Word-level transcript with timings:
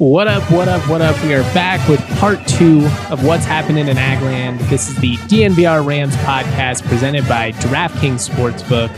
What 0.00 0.28
up, 0.28 0.50
what 0.50 0.66
up, 0.66 0.88
what 0.88 1.02
up? 1.02 1.22
We 1.22 1.34
are 1.34 1.42
back 1.52 1.86
with 1.86 2.00
part 2.18 2.38
two 2.48 2.86
of 3.10 3.22
What's 3.22 3.44
Happening 3.44 3.86
in 3.86 3.98
Agland. 3.98 4.66
This 4.70 4.88
is 4.88 4.96
the 4.96 5.16
DNVR 5.28 5.84
Rams 5.84 6.16
podcast 6.16 6.84
presented 6.84 7.28
by 7.28 7.52
DraftKings 7.52 8.26
Sportsbook. 8.26 8.88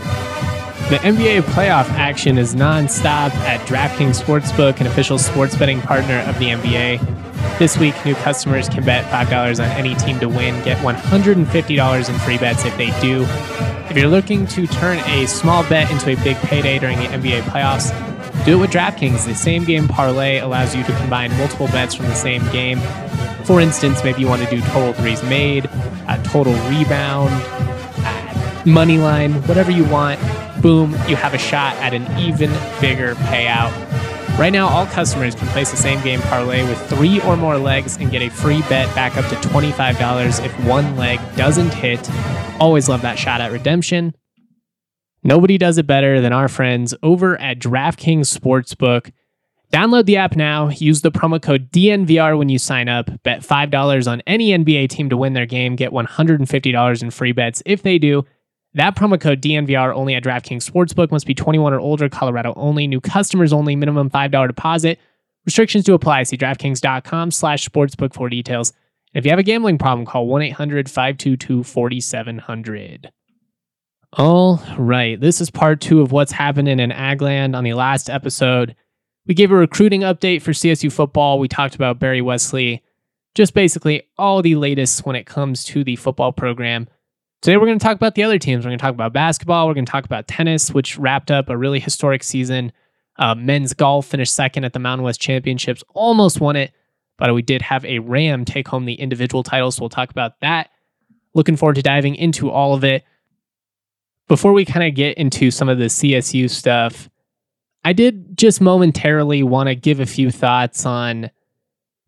The 0.90 0.98
NBA 0.98 1.40
playoff 1.40 1.88
action 1.94 2.38
is 2.38 2.54
nonstop 2.54 3.34
at 3.40 3.58
DraftKings 3.66 4.22
Sportsbook, 4.22 4.80
an 4.80 4.86
official 4.86 5.18
sports 5.18 5.56
betting 5.56 5.80
partner 5.80 6.20
of 6.20 6.38
the 6.38 6.50
NBA. 6.50 7.58
This 7.58 7.76
week, 7.76 7.96
new 8.06 8.14
customers 8.14 8.68
can 8.68 8.84
bet 8.84 9.04
$5 9.06 9.58
on 9.58 9.68
any 9.72 9.96
team 9.96 10.20
to 10.20 10.28
win, 10.28 10.62
get 10.62 10.78
$150 10.78 12.08
in 12.08 12.18
free 12.20 12.38
bets 12.38 12.64
if 12.64 12.76
they 12.76 12.96
do. 13.00 13.24
If 13.90 13.96
you're 13.96 14.06
looking 14.06 14.46
to 14.46 14.68
turn 14.68 14.98
a 14.98 15.26
small 15.26 15.64
bet 15.64 15.90
into 15.90 16.10
a 16.12 16.22
big 16.22 16.36
payday 16.36 16.78
during 16.78 17.00
the 17.00 17.06
NBA 17.06 17.42
playoffs, 17.42 17.90
do 18.44 18.58
it 18.58 18.60
with 18.60 18.70
DraftKings. 18.70 19.24
The 19.24 19.34
same 19.34 19.64
game 19.64 19.86
parlay 19.86 20.38
allows 20.38 20.74
you 20.74 20.82
to 20.84 20.96
combine 20.96 21.36
multiple 21.38 21.68
bets 21.68 21.94
from 21.94 22.06
the 22.06 22.14
same 22.14 22.42
game. 22.50 22.80
For 23.44 23.60
instance, 23.60 24.02
maybe 24.02 24.20
you 24.20 24.26
want 24.26 24.42
to 24.42 24.50
do 24.50 24.60
total 24.68 24.92
threes 24.92 25.22
made, 25.24 25.66
a 26.08 26.20
total 26.24 26.54
rebound, 26.68 27.30
money 28.66 28.98
line, 28.98 29.34
whatever 29.46 29.70
you 29.70 29.84
want. 29.84 30.20
Boom, 30.60 30.92
you 31.08 31.16
have 31.16 31.34
a 31.34 31.38
shot 31.38 31.76
at 31.76 31.94
an 31.94 32.06
even 32.18 32.50
bigger 32.80 33.14
payout. 33.14 33.72
Right 34.38 34.52
now, 34.52 34.66
all 34.66 34.86
customers 34.86 35.34
can 35.34 35.46
place 35.48 35.70
the 35.70 35.76
same 35.76 36.02
game 36.02 36.20
parlay 36.22 36.66
with 36.66 36.80
three 36.88 37.20
or 37.22 37.36
more 37.36 37.58
legs 37.58 37.96
and 37.98 38.10
get 38.10 38.22
a 38.22 38.28
free 38.28 38.62
bet 38.62 38.92
back 38.94 39.16
up 39.16 39.26
to 39.28 39.48
$25 39.48 40.44
if 40.44 40.64
one 40.64 40.96
leg 40.96 41.20
doesn't 41.36 41.74
hit. 41.74 42.08
Always 42.58 42.88
love 42.88 43.02
that 43.02 43.18
shot 43.18 43.40
at 43.40 43.52
redemption. 43.52 44.14
Nobody 45.24 45.56
does 45.56 45.78
it 45.78 45.86
better 45.86 46.20
than 46.20 46.32
our 46.32 46.48
friends 46.48 46.94
over 47.02 47.40
at 47.40 47.60
DraftKings 47.60 48.36
Sportsbook. 48.36 49.12
Download 49.72 50.04
the 50.04 50.16
app 50.16 50.36
now. 50.36 50.68
Use 50.68 51.00
the 51.00 51.12
promo 51.12 51.40
code 51.40 51.70
DNVR 51.70 52.36
when 52.36 52.48
you 52.48 52.58
sign 52.58 52.88
up. 52.88 53.08
Bet 53.22 53.40
$5 53.40 54.10
on 54.10 54.20
any 54.26 54.50
NBA 54.50 54.90
team 54.90 55.08
to 55.08 55.16
win 55.16 55.32
their 55.32 55.46
game. 55.46 55.76
Get 55.76 55.92
$150 55.92 57.02
in 57.02 57.10
free 57.10 57.32
bets 57.32 57.62
if 57.64 57.82
they 57.82 57.98
do. 57.98 58.24
That 58.74 58.96
promo 58.96 59.20
code 59.20 59.40
DNVR 59.40 59.94
only 59.94 60.14
at 60.14 60.24
DraftKings 60.24 60.68
Sportsbook 60.68 61.10
must 61.10 61.26
be 61.26 61.34
21 61.34 61.72
or 61.72 61.80
older, 61.80 62.08
Colorado 62.08 62.52
only, 62.56 62.86
new 62.86 63.00
customers 63.00 63.52
only, 63.52 63.76
minimum 63.76 64.10
$5 64.10 64.46
deposit. 64.46 64.98
Restrictions 65.46 65.84
do 65.84 65.94
apply. 65.94 66.24
See 66.24 66.36
DraftKings.com 66.36 67.30
slash 67.30 67.68
sportsbook 67.68 68.12
for 68.12 68.28
details. 68.28 68.72
And 69.14 69.20
if 69.20 69.24
you 69.24 69.30
have 69.30 69.38
a 69.38 69.44
gambling 69.44 69.78
problem, 69.78 70.06
call 70.06 70.26
1-800-522-4700. 70.26 73.06
All 74.14 74.62
right, 74.76 75.18
this 75.18 75.40
is 75.40 75.50
part 75.50 75.80
two 75.80 76.02
of 76.02 76.12
what's 76.12 76.32
happening 76.32 76.80
in 76.80 76.90
Agland. 76.90 77.56
On 77.56 77.64
the 77.64 77.72
last 77.72 78.10
episode, 78.10 78.76
we 79.26 79.32
gave 79.32 79.50
a 79.50 79.56
recruiting 79.56 80.02
update 80.02 80.42
for 80.42 80.50
CSU 80.50 80.92
football. 80.92 81.38
We 81.38 81.48
talked 81.48 81.74
about 81.74 81.98
Barry 81.98 82.20
Wesley, 82.20 82.82
just 83.34 83.54
basically 83.54 84.02
all 84.18 84.42
the 84.42 84.56
latest 84.56 85.06
when 85.06 85.16
it 85.16 85.24
comes 85.24 85.64
to 85.64 85.82
the 85.82 85.96
football 85.96 86.30
program. 86.30 86.88
Today, 87.40 87.56
we're 87.56 87.64
going 87.64 87.78
to 87.78 87.82
talk 87.82 87.96
about 87.96 88.14
the 88.14 88.22
other 88.22 88.38
teams. 88.38 88.66
We're 88.66 88.68
going 88.68 88.78
to 88.80 88.82
talk 88.82 88.92
about 88.92 89.14
basketball. 89.14 89.66
We're 89.66 89.72
going 89.72 89.86
to 89.86 89.92
talk 89.92 90.04
about 90.04 90.28
tennis, 90.28 90.70
which 90.70 90.98
wrapped 90.98 91.30
up 91.30 91.48
a 91.48 91.56
really 91.56 91.80
historic 91.80 92.22
season. 92.22 92.70
Uh, 93.18 93.34
men's 93.34 93.72
golf 93.72 94.04
finished 94.04 94.34
second 94.34 94.64
at 94.64 94.74
the 94.74 94.78
Mountain 94.78 95.06
West 95.06 95.22
Championships, 95.22 95.82
almost 95.94 96.38
won 96.38 96.56
it, 96.56 96.72
but 97.16 97.32
we 97.32 97.40
did 97.40 97.62
have 97.62 97.82
a 97.86 98.00
Ram 98.00 98.44
take 98.44 98.68
home 98.68 98.84
the 98.84 98.92
individual 98.92 99.42
title. 99.42 99.70
So 99.70 99.80
we'll 99.80 99.88
talk 99.88 100.10
about 100.10 100.38
that. 100.40 100.68
Looking 101.32 101.56
forward 101.56 101.76
to 101.76 101.82
diving 101.82 102.14
into 102.14 102.50
all 102.50 102.74
of 102.74 102.84
it. 102.84 103.04
Before 104.28 104.52
we 104.52 104.64
kind 104.64 104.86
of 104.86 104.94
get 104.94 105.18
into 105.18 105.50
some 105.50 105.68
of 105.68 105.78
the 105.78 105.86
CSU 105.86 106.48
stuff, 106.48 107.10
I 107.84 107.92
did 107.92 108.36
just 108.38 108.60
momentarily 108.60 109.42
want 109.42 109.68
to 109.68 109.74
give 109.74 110.00
a 110.00 110.06
few 110.06 110.30
thoughts 110.30 110.86
on 110.86 111.30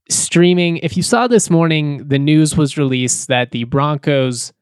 streaming. 0.08 0.78
If 0.78 0.96
you 0.96 1.02
saw 1.02 1.26
this 1.26 1.50
morning, 1.50 2.08
the 2.08 2.18
news 2.18 2.56
was 2.56 2.78
released 2.78 3.28
that 3.28 3.50
the 3.50 3.64
Broncos 3.64 4.52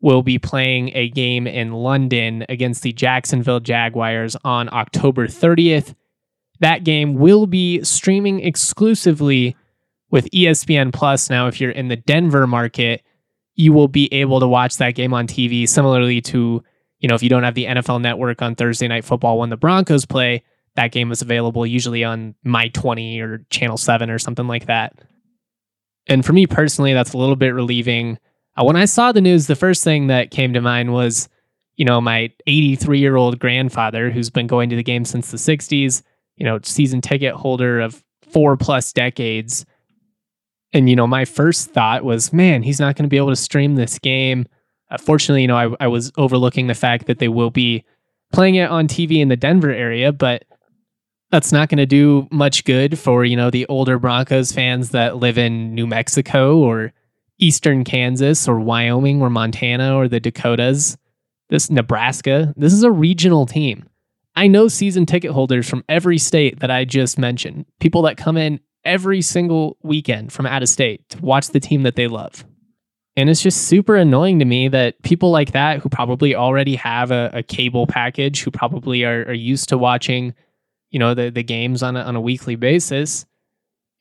will 0.00 0.22
be 0.22 0.38
playing 0.38 0.90
a 0.94 1.10
game 1.10 1.46
in 1.46 1.72
London 1.72 2.44
against 2.48 2.82
the 2.82 2.92
Jacksonville 2.92 3.60
Jaguars 3.60 4.36
on 4.44 4.72
October 4.72 5.26
30th. 5.26 5.94
That 6.60 6.84
game 6.84 7.14
will 7.14 7.46
be 7.46 7.82
streaming 7.82 8.40
exclusively 8.40 9.56
with 10.10 10.30
ESPN 10.30 10.92
Plus. 10.92 11.30
Now, 11.30 11.48
if 11.48 11.60
you're 11.60 11.70
in 11.70 11.88
the 11.88 11.96
Denver 11.96 12.46
market, 12.46 13.02
you 13.56 13.72
will 13.72 13.88
be 13.88 14.12
able 14.12 14.40
to 14.40 14.48
watch 14.48 14.76
that 14.76 14.94
game 14.94 15.12
on 15.12 15.26
TV, 15.26 15.68
similarly 15.68 16.20
to, 16.22 16.62
you 17.00 17.08
know, 17.08 17.14
if 17.14 17.22
you 17.22 17.28
don't 17.28 17.42
have 17.42 17.54
the 17.54 17.64
NFL 17.64 18.00
network 18.00 18.42
on 18.42 18.54
Thursday 18.54 18.86
Night 18.86 19.04
Football 19.04 19.38
when 19.38 19.50
the 19.50 19.56
Broncos 19.56 20.04
play, 20.04 20.42
that 20.76 20.92
game 20.92 21.10
is 21.10 21.22
available 21.22 21.66
usually 21.66 22.04
on 22.04 22.34
My 22.44 22.68
20 22.68 23.20
or 23.20 23.44
Channel 23.50 23.76
7 23.76 24.10
or 24.10 24.18
something 24.18 24.46
like 24.46 24.66
that. 24.66 24.98
And 26.06 26.24
for 26.24 26.32
me 26.32 26.46
personally, 26.46 26.92
that's 26.92 27.12
a 27.12 27.18
little 27.18 27.36
bit 27.36 27.54
relieving. 27.54 28.18
Uh, 28.56 28.64
when 28.64 28.76
I 28.76 28.84
saw 28.84 29.12
the 29.12 29.20
news, 29.20 29.46
the 29.46 29.56
first 29.56 29.82
thing 29.84 30.08
that 30.08 30.30
came 30.30 30.52
to 30.52 30.60
mind 30.60 30.92
was, 30.92 31.28
you 31.76 31.84
know, 31.84 32.00
my 32.00 32.30
83 32.46 32.98
year 32.98 33.16
old 33.16 33.38
grandfather 33.38 34.10
who's 34.10 34.30
been 34.30 34.46
going 34.46 34.68
to 34.70 34.76
the 34.76 34.82
game 34.82 35.04
since 35.04 35.30
the 35.30 35.36
60s, 35.36 36.02
you 36.36 36.44
know, 36.44 36.58
season 36.62 37.00
ticket 37.00 37.34
holder 37.34 37.80
of 37.80 38.02
four 38.22 38.56
plus 38.56 38.92
decades. 38.92 39.64
And, 40.72 40.88
you 40.88 40.96
know, 40.96 41.06
my 41.06 41.24
first 41.24 41.70
thought 41.70 42.04
was, 42.04 42.32
man, 42.32 42.62
he's 42.62 42.78
not 42.78 42.96
going 42.96 43.04
to 43.04 43.08
be 43.08 43.16
able 43.16 43.30
to 43.30 43.36
stream 43.36 43.74
this 43.74 43.98
game. 43.98 44.46
Uh, 44.90 44.98
fortunately, 44.98 45.42
you 45.42 45.48
know, 45.48 45.56
I, 45.56 45.84
I 45.84 45.88
was 45.88 46.12
overlooking 46.16 46.66
the 46.66 46.74
fact 46.74 47.06
that 47.06 47.18
they 47.18 47.28
will 47.28 47.50
be 47.50 47.84
playing 48.32 48.56
it 48.56 48.70
on 48.70 48.88
TV 48.88 49.18
in 49.18 49.28
the 49.28 49.36
Denver 49.36 49.70
area, 49.70 50.12
but 50.12 50.44
that's 51.30 51.52
not 51.52 51.68
going 51.68 51.78
to 51.78 51.86
do 51.86 52.26
much 52.30 52.64
good 52.64 52.98
for, 52.98 53.24
you 53.24 53.36
know, 53.36 53.50
the 53.50 53.66
older 53.66 53.98
Broncos 53.98 54.52
fans 54.52 54.90
that 54.90 55.16
live 55.16 55.38
in 55.38 55.74
New 55.74 55.86
Mexico 55.86 56.58
or 56.58 56.92
eastern 57.38 57.84
Kansas 57.84 58.48
or 58.48 58.58
Wyoming 58.58 59.22
or 59.22 59.30
Montana 59.30 59.96
or 59.96 60.08
the 60.08 60.20
Dakotas. 60.20 60.96
This 61.48 61.70
Nebraska, 61.70 62.54
this 62.56 62.72
is 62.72 62.82
a 62.82 62.90
regional 62.90 63.46
team. 63.46 63.88
I 64.36 64.46
know 64.46 64.68
season 64.68 65.06
ticket 65.06 65.32
holders 65.32 65.68
from 65.68 65.84
every 65.88 66.18
state 66.18 66.60
that 66.60 66.70
I 66.70 66.84
just 66.84 67.18
mentioned, 67.18 67.66
people 67.80 68.02
that 68.02 68.16
come 68.16 68.36
in 68.36 68.60
every 68.84 69.20
single 69.20 69.76
weekend 69.82 70.32
from 70.32 70.46
out 70.46 70.62
of 70.62 70.68
state 70.68 71.08
to 71.10 71.18
watch 71.20 71.48
the 71.48 71.60
team 71.60 71.82
that 71.82 71.96
they 71.96 72.06
love. 72.06 72.44
And 73.20 73.28
it's 73.28 73.42
just 73.42 73.68
super 73.68 73.96
annoying 73.96 74.38
to 74.38 74.46
me 74.46 74.68
that 74.68 75.02
people 75.02 75.30
like 75.30 75.52
that 75.52 75.80
who 75.80 75.90
probably 75.90 76.34
already 76.34 76.74
have 76.76 77.10
a, 77.10 77.28
a 77.34 77.42
cable 77.42 77.86
package, 77.86 78.42
who 78.42 78.50
probably 78.50 79.04
are, 79.04 79.26
are, 79.26 79.34
used 79.34 79.68
to 79.68 79.76
watching, 79.76 80.34
you 80.90 80.98
know, 80.98 81.12
the, 81.12 81.28
the 81.28 81.42
games 81.42 81.82
on 81.82 81.98
a, 81.98 82.00
on 82.00 82.16
a 82.16 82.20
weekly 82.20 82.56
basis, 82.56 83.26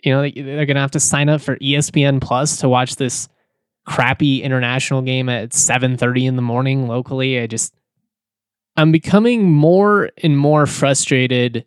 you 0.06 0.14
know, 0.14 0.22
they're 0.22 0.66
going 0.66 0.76
to 0.76 0.80
have 0.80 0.92
to 0.92 1.02
sign 1.02 1.28
up 1.28 1.42
for 1.42 1.58
ESPN 1.58 2.22
Plus 2.22 2.62
to 2.62 2.70
watch 2.70 2.96
this 2.96 3.28
crappy 3.86 4.42
international 4.42 5.02
game 5.02 5.28
at 5.28 5.50
7:30 5.50 6.26
in 6.26 6.36
the 6.38 6.42
morning 6.42 6.88
locally. 6.88 7.42
I 7.42 7.48
just 7.48 7.74
I'm 8.78 8.94
becoming 8.94 9.52
more 9.52 10.12
and 10.24 10.38
more 10.38 10.66
frustrated 10.66 11.66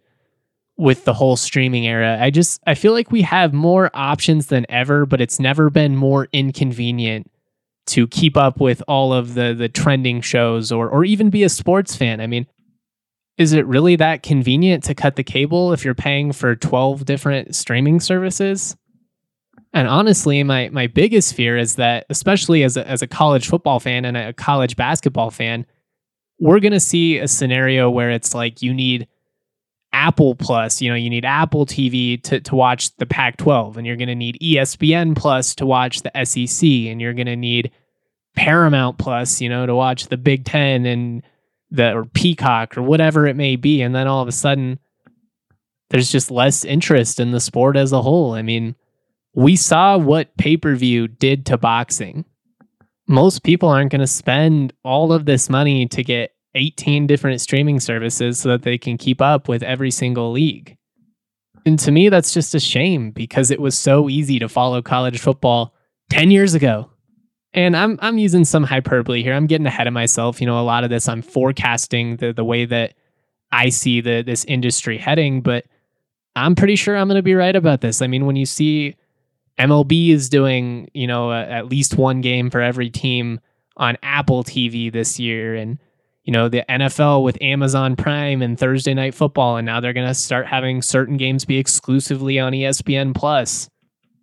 with 0.78 1.04
the 1.04 1.12
whole 1.12 1.36
streaming 1.36 1.86
era. 1.86 2.16
I 2.18 2.30
just 2.30 2.62
I 2.66 2.76
feel 2.76 2.92
like 2.92 3.10
we 3.10 3.20
have 3.22 3.52
more 3.52 3.90
options 3.92 4.46
than 4.46 4.64
ever, 4.70 5.04
but 5.04 5.20
it's 5.20 5.38
never 5.38 5.68
been 5.68 5.96
more 5.96 6.28
inconvenient 6.32 7.28
to 7.86 8.06
keep 8.06 8.36
up 8.36 8.60
with 8.60 8.82
all 8.86 9.12
of 9.12 9.34
the 9.34 9.54
the 9.54 9.68
trending 9.68 10.20
shows 10.20 10.70
or 10.70 10.88
or 10.88 11.04
even 11.04 11.30
be 11.30 11.42
a 11.42 11.48
sports 11.48 11.96
fan. 11.96 12.20
I 12.20 12.26
mean, 12.26 12.46
is 13.38 13.52
it 13.52 13.66
really 13.66 13.96
that 13.96 14.22
convenient 14.22 14.84
to 14.84 14.94
cut 14.94 15.16
the 15.16 15.24
cable 15.24 15.72
if 15.72 15.84
you're 15.84 15.94
paying 15.94 16.32
for 16.32 16.54
12 16.54 17.04
different 17.04 17.54
streaming 17.54 18.00
services? 18.00 18.76
And 19.72 19.88
honestly, 19.88 20.42
my 20.42 20.68
my 20.68 20.86
biggest 20.86 21.34
fear 21.34 21.56
is 21.56 21.76
that, 21.76 22.06
especially 22.10 22.62
as 22.62 22.76
a, 22.76 22.86
as 22.86 23.02
a 23.02 23.06
college 23.06 23.48
football 23.48 23.80
fan 23.80 24.04
and 24.04 24.16
a 24.16 24.32
college 24.32 24.76
basketball 24.76 25.30
fan, 25.30 25.66
we're 26.38 26.60
going 26.60 26.72
to 26.72 26.80
see 26.80 27.18
a 27.18 27.28
scenario 27.28 27.88
where 27.88 28.10
it's 28.10 28.34
like 28.34 28.62
you 28.62 28.74
need 28.74 29.08
Apple 29.92 30.34
Plus, 30.34 30.80
you 30.80 30.88
know, 30.88 30.96
you 30.96 31.10
need 31.10 31.24
Apple 31.24 31.66
TV 31.66 32.22
to, 32.22 32.40
to 32.40 32.54
watch 32.54 32.94
the 32.96 33.06
Pac 33.06 33.36
12, 33.36 33.76
and 33.76 33.86
you're 33.86 33.96
going 33.96 34.08
to 34.08 34.14
need 34.14 34.38
ESPN 34.40 35.16
Plus 35.16 35.54
to 35.56 35.66
watch 35.66 36.02
the 36.02 36.24
SEC, 36.24 36.66
and 36.66 37.00
you're 37.00 37.14
going 37.14 37.26
to 37.26 37.36
need 37.36 37.70
Paramount 38.34 38.98
Plus, 38.98 39.40
you 39.40 39.48
know, 39.48 39.66
to 39.66 39.74
watch 39.74 40.06
the 40.06 40.16
Big 40.16 40.44
Ten 40.44 40.86
and 40.86 41.22
the 41.70 41.92
or 41.92 42.04
Peacock 42.04 42.76
or 42.76 42.82
whatever 42.82 43.26
it 43.26 43.36
may 43.36 43.56
be. 43.56 43.82
And 43.82 43.94
then 43.94 44.06
all 44.06 44.22
of 44.22 44.28
a 44.28 44.32
sudden, 44.32 44.78
there's 45.90 46.10
just 46.10 46.30
less 46.30 46.64
interest 46.64 47.20
in 47.20 47.32
the 47.32 47.40
sport 47.40 47.76
as 47.76 47.92
a 47.92 48.02
whole. 48.02 48.32
I 48.32 48.42
mean, 48.42 48.74
we 49.34 49.56
saw 49.56 49.98
what 49.98 50.36
pay 50.36 50.56
per 50.56 50.74
view 50.74 51.08
did 51.08 51.46
to 51.46 51.58
boxing. 51.58 52.24
Most 53.08 53.42
people 53.42 53.68
aren't 53.68 53.90
going 53.90 54.00
to 54.00 54.06
spend 54.06 54.72
all 54.84 55.12
of 55.12 55.26
this 55.26 55.50
money 55.50 55.86
to 55.88 56.02
get 56.02 56.32
18 56.54 57.06
different 57.06 57.40
streaming 57.40 57.80
services 57.80 58.38
so 58.38 58.50
that 58.50 58.62
they 58.62 58.78
can 58.78 58.98
keep 58.98 59.20
up 59.20 59.48
with 59.48 59.62
every 59.62 59.90
single 59.90 60.32
league. 60.32 60.76
And 61.64 61.78
to 61.80 61.92
me, 61.92 62.08
that's 62.08 62.34
just 62.34 62.54
a 62.54 62.60
shame 62.60 63.10
because 63.10 63.50
it 63.50 63.60
was 63.60 63.78
so 63.78 64.08
easy 64.08 64.38
to 64.38 64.48
follow 64.48 64.82
college 64.82 65.20
football 65.20 65.74
10 66.10 66.30
years 66.30 66.54
ago. 66.54 66.90
And 67.54 67.76
I'm 67.76 67.98
I'm 68.00 68.16
using 68.16 68.46
some 68.46 68.64
hyperbole 68.64 69.22
here. 69.22 69.34
I'm 69.34 69.46
getting 69.46 69.66
ahead 69.66 69.86
of 69.86 69.92
myself. 69.92 70.40
You 70.40 70.46
know, 70.46 70.58
a 70.58 70.62
lot 70.64 70.84
of 70.84 70.90
this 70.90 71.06
I'm 71.08 71.20
forecasting 71.20 72.16
the 72.16 72.32
the 72.32 72.44
way 72.44 72.64
that 72.64 72.94
I 73.52 73.68
see 73.68 74.00
the 74.00 74.22
this 74.22 74.44
industry 74.46 74.96
heading, 74.96 75.42
but 75.42 75.66
I'm 76.34 76.54
pretty 76.54 76.76
sure 76.76 76.96
I'm 76.96 77.08
going 77.08 77.18
to 77.18 77.22
be 77.22 77.34
right 77.34 77.54
about 77.54 77.82
this. 77.82 78.00
I 78.00 78.06
mean, 78.06 78.24
when 78.24 78.36
you 78.36 78.46
see 78.46 78.96
MLB 79.58 80.10
is 80.10 80.30
doing, 80.30 80.90
you 80.94 81.06
know, 81.06 81.30
uh, 81.30 81.44
at 81.44 81.66
least 81.66 81.96
one 81.96 82.22
game 82.22 82.48
for 82.48 82.62
every 82.62 82.88
team 82.88 83.38
on 83.76 83.98
Apple 84.02 84.44
TV 84.44 84.90
this 84.90 85.18
year 85.18 85.54
and 85.54 85.78
you 86.24 86.32
know, 86.32 86.48
the 86.48 86.64
NFL 86.68 87.24
with 87.24 87.40
Amazon 87.40 87.96
Prime 87.96 88.42
and 88.42 88.58
Thursday 88.58 88.94
night 88.94 89.14
football 89.14 89.56
and 89.56 89.66
now 89.66 89.80
they're 89.80 89.92
going 89.92 90.06
to 90.06 90.14
start 90.14 90.46
having 90.46 90.82
certain 90.82 91.16
games 91.16 91.44
be 91.44 91.58
exclusively 91.58 92.38
on 92.38 92.52
ESPN 92.52 93.14
Plus. 93.14 93.68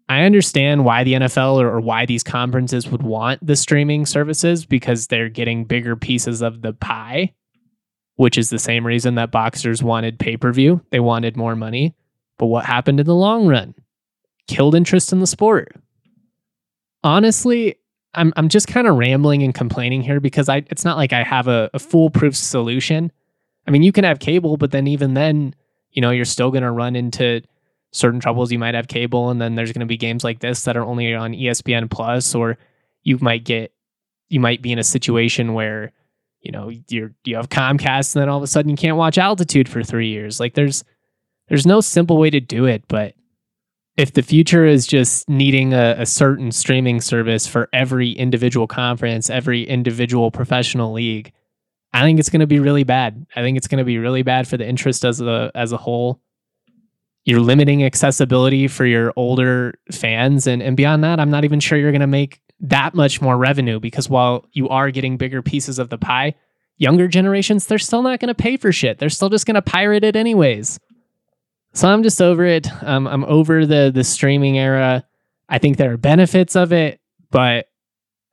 I 0.07 0.23
understand 0.23 0.85
why 0.85 1.03
the 1.03 1.13
NFL 1.13 1.61
or, 1.61 1.67
or 1.67 1.81
why 1.81 2.05
these 2.05 2.23
conferences 2.23 2.87
would 2.87 3.03
want 3.03 3.45
the 3.45 3.55
streaming 3.55 4.05
services 4.05 4.65
because 4.65 5.07
they're 5.07 5.29
getting 5.29 5.65
bigger 5.65 5.95
pieces 5.95 6.41
of 6.41 6.61
the 6.61 6.73
pie, 6.73 7.33
which 8.15 8.37
is 8.37 8.49
the 8.49 8.57
same 8.57 8.87
reason 8.87 9.15
that 9.15 9.31
boxers 9.31 9.83
wanted 9.83 10.17
pay-per-view. 10.17 10.81
They 10.89 10.99
wanted 10.99 11.37
more 11.37 11.55
money. 11.55 11.95
But 12.39 12.47
what 12.47 12.65
happened 12.65 12.99
in 12.99 13.05
the 13.05 13.13
long 13.13 13.47
run? 13.47 13.75
killed 14.49 14.75
interest 14.75 15.13
in 15.13 15.19
the 15.19 15.27
sport. 15.27 15.73
Honestly, 17.03 17.75
I'm 18.13 18.33
I'm 18.35 18.49
just 18.49 18.67
kind 18.67 18.87
of 18.87 18.95
rambling 18.95 19.43
and 19.43 19.53
complaining 19.53 20.01
here 20.01 20.19
because 20.19 20.49
I 20.49 20.57
it's 20.67 20.83
not 20.85 20.97
like 20.97 21.13
I 21.13 21.23
have 21.23 21.47
a, 21.47 21.69
a 21.73 21.79
foolproof 21.79 22.35
solution. 22.35 23.11
I 23.67 23.71
mean, 23.71 23.83
you 23.83 23.91
can 23.91 24.03
have 24.03 24.19
cable, 24.19 24.57
but 24.57 24.71
then 24.71 24.87
even 24.87 25.13
then, 25.13 25.53
you 25.91 26.01
know, 26.01 26.09
you're 26.09 26.25
still 26.25 26.49
going 26.49 26.63
to 26.63 26.71
run 26.71 26.95
into 26.95 27.41
certain 27.91 28.19
troubles. 28.19 28.51
You 28.51 28.57
might 28.57 28.73
have 28.73 28.87
cable, 28.87 29.29
and 29.29 29.39
then 29.39 29.55
there's 29.55 29.71
going 29.71 29.81
to 29.81 29.85
be 29.85 29.97
games 29.97 30.23
like 30.23 30.39
this 30.39 30.63
that 30.63 30.75
are 30.75 30.83
only 30.83 31.13
on 31.13 31.33
ESPN 31.33 31.89
Plus, 31.89 32.33
or 32.33 32.57
you 33.03 33.17
might 33.21 33.43
get 33.43 33.73
you 34.29 34.39
might 34.39 34.61
be 34.61 34.71
in 34.71 34.79
a 34.79 34.83
situation 34.83 35.53
where 35.53 35.91
you 36.41 36.51
know 36.51 36.71
you're 36.87 37.11
you 37.25 37.35
have 37.35 37.49
Comcast, 37.49 38.15
and 38.15 38.21
then 38.21 38.29
all 38.29 38.37
of 38.37 38.43
a 38.43 38.47
sudden 38.47 38.71
you 38.71 38.77
can't 38.77 38.97
watch 38.97 39.17
Altitude 39.17 39.69
for 39.69 39.83
three 39.83 40.09
years. 40.09 40.39
Like 40.39 40.55
there's 40.55 40.83
there's 41.47 41.67
no 41.67 41.81
simple 41.81 42.17
way 42.17 42.29
to 42.29 42.39
do 42.39 42.65
it, 42.65 42.83
but 42.87 43.13
if 43.99 44.13
the 44.13 44.21
future 44.21 44.65
is 44.65 44.87
just 44.87 45.27
needing 45.27 45.73
a, 45.73 45.95
a, 45.97 46.05
certain 46.05 46.53
streaming 46.53 47.01
service 47.01 47.45
for 47.45 47.67
every 47.73 48.11
individual 48.13 48.65
conference, 48.65 49.29
every 49.29 49.63
individual 49.63 50.31
professional 50.31 50.93
league, 50.93 51.33
I 51.91 52.03
think 52.03 52.17
it's 52.17 52.29
going 52.29 52.39
to 52.39 52.47
be 52.47 52.59
really 52.59 52.85
bad. 52.85 53.25
I 53.35 53.41
think 53.41 53.57
it's 53.57 53.67
going 53.67 53.79
to 53.79 53.83
be 53.83 53.97
really 53.97 54.23
bad 54.23 54.47
for 54.47 54.55
the 54.55 54.65
interest 54.65 55.03
as 55.03 55.19
a 55.19 55.51
as 55.53 55.73
a 55.73 55.77
whole. 55.77 56.21
You're 57.25 57.41
limiting 57.41 57.83
accessibility 57.83 58.69
for 58.69 58.85
your 58.85 59.11
older 59.17 59.73
fans, 59.91 60.47
and 60.47 60.63
and 60.63 60.77
beyond 60.77 61.03
that, 61.03 61.19
I'm 61.19 61.29
not 61.29 61.43
even 61.43 61.59
sure 61.59 61.77
you're 61.77 61.91
going 61.91 61.99
to 61.99 62.07
make 62.07 62.39
that 62.61 62.93
much 62.93 63.21
more 63.21 63.35
revenue 63.35 63.81
because 63.81 64.09
while 64.09 64.45
you 64.53 64.69
are 64.69 64.91
getting 64.91 65.17
bigger 65.17 65.41
pieces 65.41 65.77
of 65.77 65.89
the 65.89 65.97
pie, 65.97 66.35
younger 66.77 67.09
generations 67.09 67.65
they're 67.65 67.77
still 67.77 68.01
not 68.01 68.21
going 68.21 68.29
to 68.29 68.33
pay 68.33 68.55
for 68.55 68.71
shit. 68.71 68.97
They're 68.97 69.09
still 69.09 69.29
just 69.29 69.45
going 69.45 69.55
to 69.55 69.61
pirate 69.61 70.05
it 70.05 70.15
anyways. 70.15 70.79
So 71.73 71.87
I'm 71.87 72.03
just 72.03 72.21
over 72.21 72.45
it. 72.45 72.67
Um, 72.83 73.07
I'm 73.07 73.23
over 73.25 73.65
the 73.65 73.91
the 73.93 74.03
streaming 74.03 74.57
era. 74.57 75.05
I 75.47 75.57
think 75.57 75.77
there 75.77 75.91
are 75.93 75.97
benefits 75.97 76.55
of 76.55 76.71
it, 76.73 76.99
but 77.31 77.67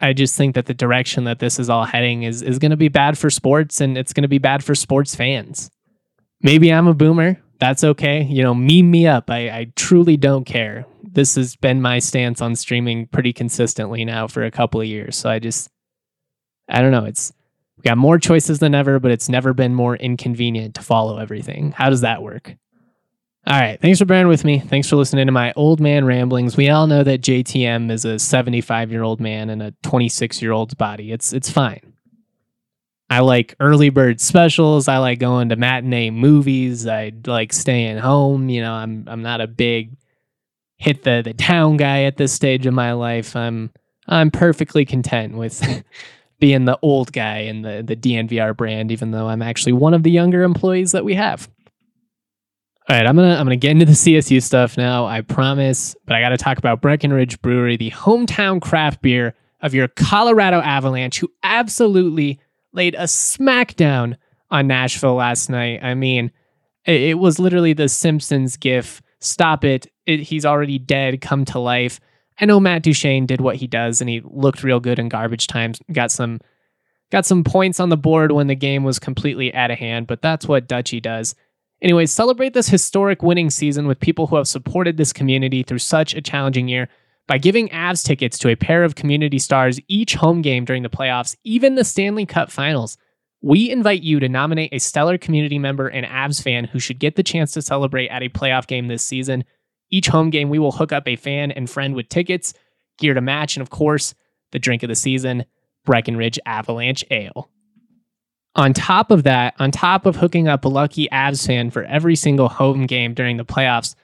I 0.00 0.12
just 0.12 0.36
think 0.36 0.54
that 0.54 0.66
the 0.66 0.74
direction 0.74 1.24
that 1.24 1.38
this 1.38 1.58
is 1.58 1.70
all 1.70 1.84
heading 1.84 2.22
is 2.22 2.42
is 2.42 2.58
going 2.58 2.70
to 2.70 2.76
be 2.76 2.88
bad 2.88 3.16
for 3.18 3.30
sports, 3.30 3.80
and 3.80 3.96
it's 3.96 4.12
going 4.12 4.22
to 4.22 4.28
be 4.28 4.38
bad 4.38 4.64
for 4.64 4.74
sports 4.74 5.14
fans. 5.14 5.70
Maybe 6.42 6.72
I'm 6.72 6.86
a 6.86 6.94
boomer. 6.94 7.40
That's 7.58 7.84
okay. 7.84 8.22
You 8.22 8.42
know, 8.42 8.54
meme 8.54 8.90
me 8.90 9.06
up. 9.06 9.30
I, 9.30 9.48
I 9.48 9.72
truly 9.76 10.18
don't 10.18 10.44
care. 10.44 10.84
This 11.02 11.36
has 11.36 11.56
been 11.56 11.80
my 11.80 11.98
stance 11.98 12.42
on 12.42 12.54
streaming 12.54 13.06
pretty 13.06 13.32
consistently 13.32 14.04
now 14.04 14.26
for 14.26 14.44
a 14.44 14.50
couple 14.50 14.80
of 14.80 14.86
years. 14.86 15.16
So 15.16 15.30
I 15.30 15.38
just, 15.38 15.70
I 16.68 16.82
don't 16.82 16.90
know. 16.90 17.06
It's 17.06 17.32
we 17.78 17.82
got 17.82 17.96
more 17.96 18.18
choices 18.18 18.58
than 18.58 18.74
ever, 18.74 19.00
but 19.00 19.10
it's 19.10 19.30
never 19.30 19.54
been 19.54 19.74
more 19.74 19.96
inconvenient 19.96 20.74
to 20.74 20.82
follow 20.82 21.16
everything. 21.16 21.72
How 21.72 21.88
does 21.88 22.02
that 22.02 22.22
work? 22.22 22.56
All 23.48 23.60
right. 23.60 23.80
Thanks 23.80 24.00
for 24.00 24.06
bearing 24.06 24.26
with 24.26 24.44
me. 24.44 24.58
Thanks 24.58 24.88
for 24.88 24.96
listening 24.96 25.26
to 25.26 25.32
my 25.32 25.52
old 25.54 25.78
man 25.78 26.04
ramblings. 26.04 26.56
We 26.56 26.68
all 26.68 26.88
know 26.88 27.04
that 27.04 27.20
JTM 27.20 27.92
is 27.92 28.04
a 28.04 28.18
75 28.18 28.90
year 28.90 29.04
old 29.04 29.20
man 29.20 29.50
in 29.50 29.62
a 29.62 29.70
26 29.82 30.42
year 30.42 30.50
old's 30.50 30.74
body. 30.74 31.12
It's 31.12 31.32
it's 31.32 31.48
fine. 31.48 31.92
I 33.08 33.20
like 33.20 33.54
early 33.60 33.90
bird 33.90 34.20
specials. 34.20 34.88
I 34.88 34.98
like 34.98 35.20
going 35.20 35.50
to 35.50 35.56
matinee 35.56 36.10
movies. 36.10 36.88
I 36.88 37.12
like 37.24 37.52
staying 37.52 37.98
home. 37.98 38.48
You 38.48 38.62
know, 38.62 38.72
I'm 38.72 39.04
I'm 39.06 39.22
not 39.22 39.40
a 39.40 39.46
big 39.46 39.96
hit 40.76 41.04
the 41.04 41.22
the 41.24 41.32
town 41.32 41.76
guy 41.76 42.02
at 42.02 42.16
this 42.16 42.32
stage 42.32 42.66
of 42.66 42.74
my 42.74 42.94
life. 42.94 43.36
I'm 43.36 43.70
I'm 44.08 44.32
perfectly 44.32 44.84
content 44.84 45.36
with 45.36 45.62
being 46.40 46.64
the 46.64 46.80
old 46.82 47.12
guy 47.12 47.42
in 47.42 47.62
the 47.62 47.84
the 47.86 47.94
DNVR 47.94 48.56
brand, 48.56 48.90
even 48.90 49.12
though 49.12 49.28
I'm 49.28 49.42
actually 49.42 49.74
one 49.74 49.94
of 49.94 50.02
the 50.02 50.10
younger 50.10 50.42
employees 50.42 50.90
that 50.90 51.04
we 51.04 51.14
have. 51.14 51.48
All 52.88 52.96
right, 52.96 53.04
I'm 53.04 53.16
gonna 53.16 53.34
I'm 53.34 53.44
gonna 53.44 53.56
get 53.56 53.72
into 53.72 53.84
the 53.84 53.92
CSU 53.92 54.40
stuff 54.40 54.76
now. 54.76 55.06
I 55.06 55.20
promise, 55.20 55.96
but 56.06 56.14
I 56.14 56.20
got 56.20 56.28
to 56.28 56.36
talk 56.36 56.56
about 56.56 56.80
Breckenridge 56.80 57.42
Brewery, 57.42 57.76
the 57.76 57.90
hometown 57.90 58.62
craft 58.62 59.02
beer 59.02 59.34
of 59.60 59.74
your 59.74 59.88
Colorado 59.88 60.60
Avalanche, 60.60 61.18
who 61.18 61.28
absolutely 61.42 62.38
laid 62.72 62.94
a 62.94 63.04
smackdown 63.04 64.16
on 64.52 64.68
Nashville 64.68 65.16
last 65.16 65.50
night. 65.50 65.82
I 65.82 65.94
mean, 65.94 66.30
it, 66.84 67.00
it 67.00 67.14
was 67.18 67.40
literally 67.40 67.72
the 67.72 67.88
Simpsons 67.88 68.56
gif. 68.56 69.02
Stop 69.18 69.64
it. 69.64 69.88
it! 70.06 70.20
He's 70.20 70.46
already 70.46 70.78
dead. 70.78 71.20
Come 71.20 71.44
to 71.46 71.58
life. 71.58 71.98
I 72.38 72.44
know 72.44 72.60
Matt 72.60 72.84
Duchene 72.84 73.26
did 73.26 73.40
what 73.40 73.56
he 73.56 73.66
does, 73.66 74.00
and 74.00 74.08
he 74.08 74.22
looked 74.24 74.62
real 74.62 74.78
good 74.78 75.00
in 75.00 75.08
garbage 75.08 75.48
times. 75.48 75.80
Got 75.90 76.12
some 76.12 76.38
got 77.10 77.26
some 77.26 77.42
points 77.42 77.80
on 77.80 77.88
the 77.88 77.96
board 77.96 78.30
when 78.30 78.46
the 78.46 78.54
game 78.54 78.84
was 78.84 79.00
completely 79.00 79.52
out 79.54 79.72
of 79.72 79.78
hand, 79.78 80.06
but 80.06 80.22
that's 80.22 80.46
what 80.46 80.68
Dutchy 80.68 81.00
does. 81.00 81.34
Anyways, 81.82 82.10
celebrate 82.10 82.54
this 82.54 82.68
historic 82.68 83.22
winning 83.22 83.50
season 83.50 83.86
with 83.86 84.00
people 84.00 84.26
who 84.26 84.36
have 84.36 84.48
supported 84.48 84.96
this 84.96 85.12
community 85.12 85.62
through 85.62 85.78
such 85.78 86.14
a 86.14 86.22
challenging 86.22 86.68
year 86.68 86.88
by 87.26 87.38
giving 87.38 87.68
Avs 87.68 88.04
tickets 88.04 88.38
to 88.38 88.48
a 88.48 88.56
pair 88.56 88.82
of 88.82 88.94
community 88.94 89.38
stars 89.38 89.80
each 89.88 90.14
home 90.14 90.42
game 90.42 90.64
during 90.64 90.82
the 90.82 90.88
playoffs, 90.88 91.36
even 91.44 91.74
the 91.74 91.84
Stanley 91.84 92.24
Cup 92.24 92.50
finals. 92.50 92.96
We 93.42 93.70
invite 93.70 94.02
you 94.02 94.20
to 94.20 94.28
nominate 94.28 94.72
a 94.72 94.78
stellar 94.78 95.18
community 95.18 95.58
member 95.58 95.88
and 95.88 96.06
Avs 96.06 96.42
fan 96.42 96.64
who 96.64 96.78
should 96.78 96.98
get 96.98 97.16
the 97.16 97.22
chance 97.22 97.52
to 97.52 97.62
celebrate 97.62 98.08
at 98.08 98.22
a 98.22 98.30
playoff 98.30 98.66
game 98.66 98.88
this 98.88 99.02
season. 99.02 99.44
Each 99.90 100.08
home 100.08 100.30
game, 100.30 100.48
we 100.48 100.58
will 100.58 100.72
hook 100.72 100.92
up 100.92 101.06
a 101.06 101.16
fan 101.16 101.50
and 101.50 101.68
friend 101.68 101.94
with 101.94 102.08
tickets, 102.08 102.54
gear 102.98 103.12
to 103.12 103.20
match, 103.20 103.56
and 103.56 103.62
of 103.62 103.70
course, 103.70 104.14
the 104.52 104.58
drink 104.58 104.82
of 104.82 104.88
the 104.88 104.94
season, 104.94 105.44
Breckenridge 105.84 106.38
Avalanche 106.46 107.04
Ale. 107.10 107.50
On 108.56 108.72
top 108.72 109.10
of 109.10 109.22
that, 109.24 109.54
on 109.58 109.70
top 109.70 110.06
of 110.06 110.16
hooking 110.16 110.48
up 110.48 110.64
a 110.64 110.68
lucky 110.68 111.08
Avs 111.12 111.46
fan 111.46 111.70
for 111.70 111.84
every 111.84 112.16
single 112.16 112.48
home 112.48 112.86
game 112.86 113.12
during 113.12 113.36
the 113.36 113.44
playoffs, 113.44 113.94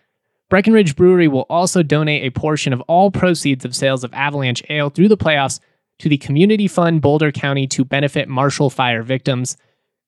Breckenridge 0.51 0.95
Brewery 0.95 1.27
will 1.27 1.47
also 1.49 1.83
donate 1.83 2.25
a 2.25 2.39
portion 2.39 2.75
of 2.75 2.83
all 2.83 3.11
proceeds 3.11 3.65
of 3.65 3.75
sales 3.75 4.05
of 4.05 4.13
Avalanche 4.13 4.63
Ale 4.69 4.91
through 4.91 5.09
the 5.09 5.17
playoffs 5.17 5.59
to 6.01 6.11
the 6.11 6.19
Community 6.19 6.69
Fund 6.69 7.01
Boulder 7.01 7.33
County 7.33 7.67
to 7.69 7.83
benefit 7.83 8.29
Marshall 8.29 8.69
Fire 8.69 9.03
victims. 9.03 9.57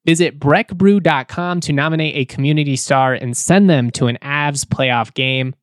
Visit 0.05 0.39
breckbrew.com 0.39 1.61
to 1.61 1.73
nominate 1.73 2.15
a 2.15 2.25
community 2.31 2.75
star 2.75 3.15
and 3.15 3.35
send 3.35 3.67
them 3.67 3.89
to 3.91 4.05
an 4.05 4.19
Avs 4.21 4.63
playoff 4.63 5.11
game. 5.15 5.55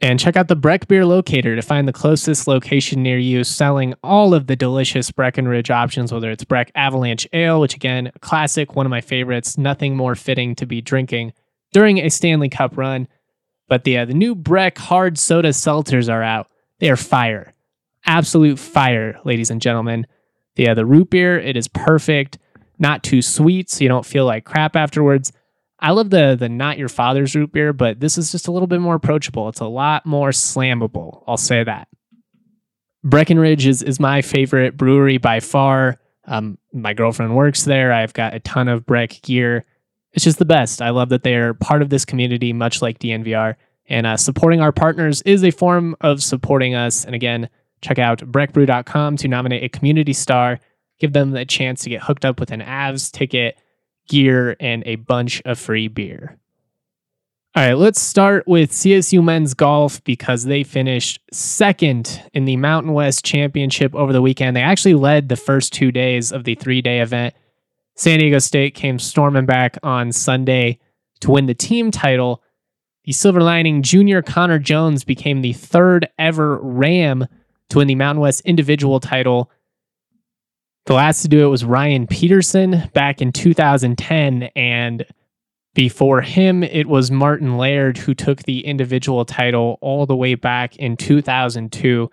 And 0.00 0.20
check 0.20 0.36
out 0.36 0.48
the 0.48 0.56
Breck 0.56 0.88
Beer 0.88 1.06
Locator 1.06 1.56
to 1.56 1.62
find 1.62 1.88
the 1.88 1.92
closest 1.92 2.46
location 2.46 3.02
near 3.02 3.18
you 3.18 3.44
selling 3.44 3.94
all 4.02 4.34
of 4.34 4.46
the 4.46 4.54
delicious 4.54 5.10
Breckenridge 5.10 5.70
options, 5.70 6.12
whether 6.12 6.30
it's 6.30 6.44
Breck 6.44 6.70
Avalanche 6.74 7.26
Ale, 7.32 7.60
which 7.60 7.74
again, 7.74 8.12
classic, 8.20 8.76
one 8.76 8.84
of 8.84 8.90
my 8.90 9.00
favorites, 9.00 9.56
nothing 9.56 9.96
more 9.96 10.14
fitting 10.14 10.54
to 10.56 10.66
be 10.66 10.82
drinking 10.82 11.32
during 11.72 11.98
a 11.98 12.10
Stanley 12.10 12.50
Cup 12.50 12.76
run. 12.76 13.08
But 13.68 13.84
the 13.84 13.98
uh, 13.98 14.04
the 14.04 14.14
new 14.14 14.34
Breck 14.34 14.76
hard 14.76 15.18
soda 15.18 15.48
seltzers 15.48 16.12
are 16.12 16.22
out. 16.22 16.48
They 16.78 16.90
are 16.90 16.96
fire, 16.96 17.54
absolute 18.04 18.58
fire, 18.58 19.18
ladies 19.24 19.50
and 19.50 19.62
gentlemen. 19.62 20.06
The 20.56 20.68
uh, 20.68 20.74
the 20.74 20.86
root 20.86 21.08
beer 21.08 21.38
it 21.38 21.56
is 21.56 21.68
perfect, 21.68 22.38
not 22.78 23.02
too 23.02 23.22
sweet, 23.22 23.70
so 23.70 23.82
you 23.82 23.88
don't 23.88 24.06
feel 24.06 24.26
like 24.26 24.44
crap 24.44 24.76
afterwards. 24.76 25.32
I 25.78 25.90
love 25.90 26.10
the 26.10 26.36
the 26.38 26.48
not 26.48 26.78
your 26.78 26.88
father's 26.88 27.34
root 27.34 27.52
beer, 27.52 27.72
but 27.72 28.00
this 28.00 28.16
is 28.16 28.32
just 28.32 28.48
a 28.48 28.52
little 28.52 28.66
bit 28.66 28.80
more 28.80 28.94
approachable. 28.94 29.48
It's 29.48 29.60
a 29.60 29.66
lot 29.66 30.06
more 30.06 30.30
slammable. 30.30 31.22
I'll 31.26 31.36
say 31.36 31.64
that. 31.64 31.88
Breckenridge 33.04 33.66
is 33.66 33.82
is 33.82 34.00
my 34.00 34.22
favorite 34.22 34.76
brewery 34.76 35.18
by 35.18 35.40
far. 35.40 35.98
Um, 36.24 36.58
my 36.72 36.92
girlfriend 36.92 37.36
works 37.36 37.64
there. 37.64 37.92
I've 37.92 38.12
got 38.12 38.34
a 38.34 38.40
ton 38.40 38.68
of 38.68 38.84
Breck 38.84 39.20
gear. 39.22 39.64
It's 40.12 40.24
just 40.24 40.38
the 40.38 40.44
best. 40.44 40.82
I 40.82 40.90
love 40.90 41.10
that 41.10 41.22
they 41.22 41.34
are 41.34 41.54
part 41.54 41.82
of 41.82 41.90
this 41.90 42.04
community, 42.04 42.52
much 42.52 42.82
like 42.82 42.98
DNVR. 42.98 43.54
And 43.88 44.06
uh, 44.06 44.16
supporting 44.16 44.60
our 44.60 44.72
partners 44.72 45.22
is 45.22 45.44
a 45.44 45.50
form 45.50 45.94
of 46.00 46.22
supporting 46.22 46.74
us. 46.74 47.04
And 47.04 47.14
again, 47.14 47.48
check 47.80 47.98
out 47.98 48.18
breckbrew.com 48.20 49.16
to 49.18 49.28
nominate 49.28 49.62
a 49.62 49.68
community 49.68 50.12
star. 50.12 50.58
Give 50.98 51.12
them 51.12 51.30
the 51.30 51.44
chance 51.44 51.82
to 51.82 51.90
get 51.90 52.02
hooked 52.02 52.24
up 52.24 52.40
with 52.40 52.50
an 52.50 52.62
Avs 52.62 53.12
ticket, 53.12 53.58
gear, 54.06 54.56
and 54.60 54.82
a 54.86 54.96
bunch 54.96 55.42
of 55.44 55.58
free 55.58 55.88
beer. 55.88 56.38
All 57.56 57.62
right, 57.62 57.72
let's 57.72 58.02
start 58.02 58.46
with 58.46 58.70
CSU 58.70 59.24
men's 59.24 59.54
golf 59.54 60.04
because 60.04 60.44
they 60.44 60.62
finished 60.62 61.20
second 61.32 62.22
in 62.34 62.44
the 62.44 62.56
Mountain 62.56 62.92
West 62.92 63.24
Championship 63.24 63.94
over 63.94 64.12
the 64.12 64.20
weekend. 64.20 64.54
They 64.54 64.60
actually 64.60 64.92
led 64.92 65.30
the 65.30 65.36
first 65.36 65.72
two 65.72 65.90
days 65.90 66.32
of 66.32 66.44
the 66.44 66.54
three 66.54 66.82
day 66.82 67.00
event. 67.00 67.34
San 67.94 68.18
Diego 68.18 68.40
State 68.40 68.74
came 68.74 68.98
storming 68.98 69.46
back 69.46 69.78
on 69.82 70.12
Sunday 70.12 70.78
to 71.20 71.30
win 71.30 71.46
the 71.46 71.54
team 71.54 71.90
title. 71.90 72.42
The 73.04 73.12
Silver 73.12 73.40
Lining 73.40 73.82
junior 73.82 74.20
Connor 74.20 74.58
Jones 74.58 75.02
became 75.02 75.40
the 75.40 75.54
third 75.54 76.06
ever 76.18 76.58
Ram 76.60 77.26
to 77.70 77.78
win 77.78 77.88
the 77.88 77.94
Mountain 77.94 78.20
West 78.20 78.42
individual 78.44 79.00
title. 79.00 79.50
The 80.86 80.94
last 80.94 81.22
to 81.22 81.28
do 81.28 81.44
it 81.44 81.48
was 81.48 81.64
Ryan 81.64 82.06
Peterson 82.06 82.88
back 82.94 83.20
in 83.20 83.32
2010, 83.32 84.44
and 84.54 85.04
before 85.74 86.20
him, 86.20 86.62
it 86.62 86.86
was 86.86 87.10
Martin 87.10 87.58
Laird 87.58 87.98
who 87.98 88.14
took 88.14 88.44
the 88.44 88.64
individual 88.64 89.24
title 89.24 89.78
all 89.80 90.06
the 90.06 90.14
way 90.14 90.36
back 90.36 90.76
in 90.76 90.96
2002. 90.96 92.08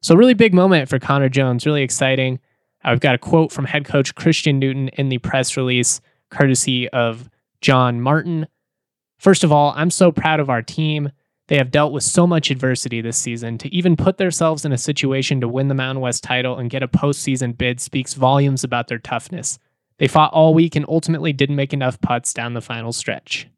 So, 0.00 0.14
really 0.14 0.32
big 0.32 0.54
moment 0.54 0.88
for 0.88 0.98
Connor 0.98 1.28
Jones, 1.28 1.66
really 1.66 1.82
exciting. 1.82 2.40
I've 2.82 3.00
got 3.00 3.14
a 3.14 3.18
quote 3.18 3.52
from 3.52 3.66
head 3.66 3.84
coach 3.84 4.14
Christian 4.14 4.58
Newton 4.58 4.88
in 4.94 5.10
the 5.10 5.18
press 5.18 5.54
release, 5.58 6.00
courtesy 6.30 6.88
of 6.88 7.28
John 7.60 8.00
Martin. 8.00 8.46
First 9.18 9.44
of 9.44 9.52
all, 9.52 9.74
I'm 9.76 9.90
so 9.90 10.10
proud 10.10 10.40
of 10.40 10.48
our 10.48 10.62
team. 10.62 11.10
They 11.48 11.56
have 11.58 11.70
dealt 11.70 11.92
with 11.92 12.02
so 12.02 12.26
much 12.26 12.50
adversity 12.50 13.00
this 13.00 13.18
season. 13.18 13.58
To 13.58 13.74
even 13.74 13.96
put 13.96 14.16
themselves 14.16 14.64
in 14.64 14.72
a 14.72 14.78
situation 14.78 15.40
to 15.40 15.48
win 15.48 15.68
the 15.68 15.74
Mountain 15.74 16.00
West 16.00 16.24
title 16.24 16.56
and 16.56 16.70
get 16.70 16.82
a 16.82 16.88
postseason 16.88 17.56
bid 17.56 17.80
speaks 17.80 18.14
volumes 18.14 18.64
about 18.64 18.88
their 18.88 18.98
toughness. 18.98 19.58
They 19.98 20.08
fought 20.08 20.32
all 20.32 20.54
week 20.54 20.74
and 20.74 20.86
ultimately 20.88 21.32
didn't 21.32 21.56
make 21.56 21.72
enough 21.72 22.00
putts 22.00 22.32
down 22.32 22.54
the 22.54 22.60
final 22.60 22.92
stretch. 22.92 23.48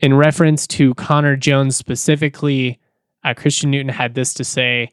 In 0.00 0.14
reference 0.14 0.66
to 0.68 0.94
Connor 0.94 1.36
Jones 1.36 1.76
specifically, 1.76 2.80
uh, 3.22 3.34
Christian 3.34 3.70
Newton 3.70 3.90
had 3.90 4.14
this 4.14 4.34
to 4.34 4.44
say 4.44 4.88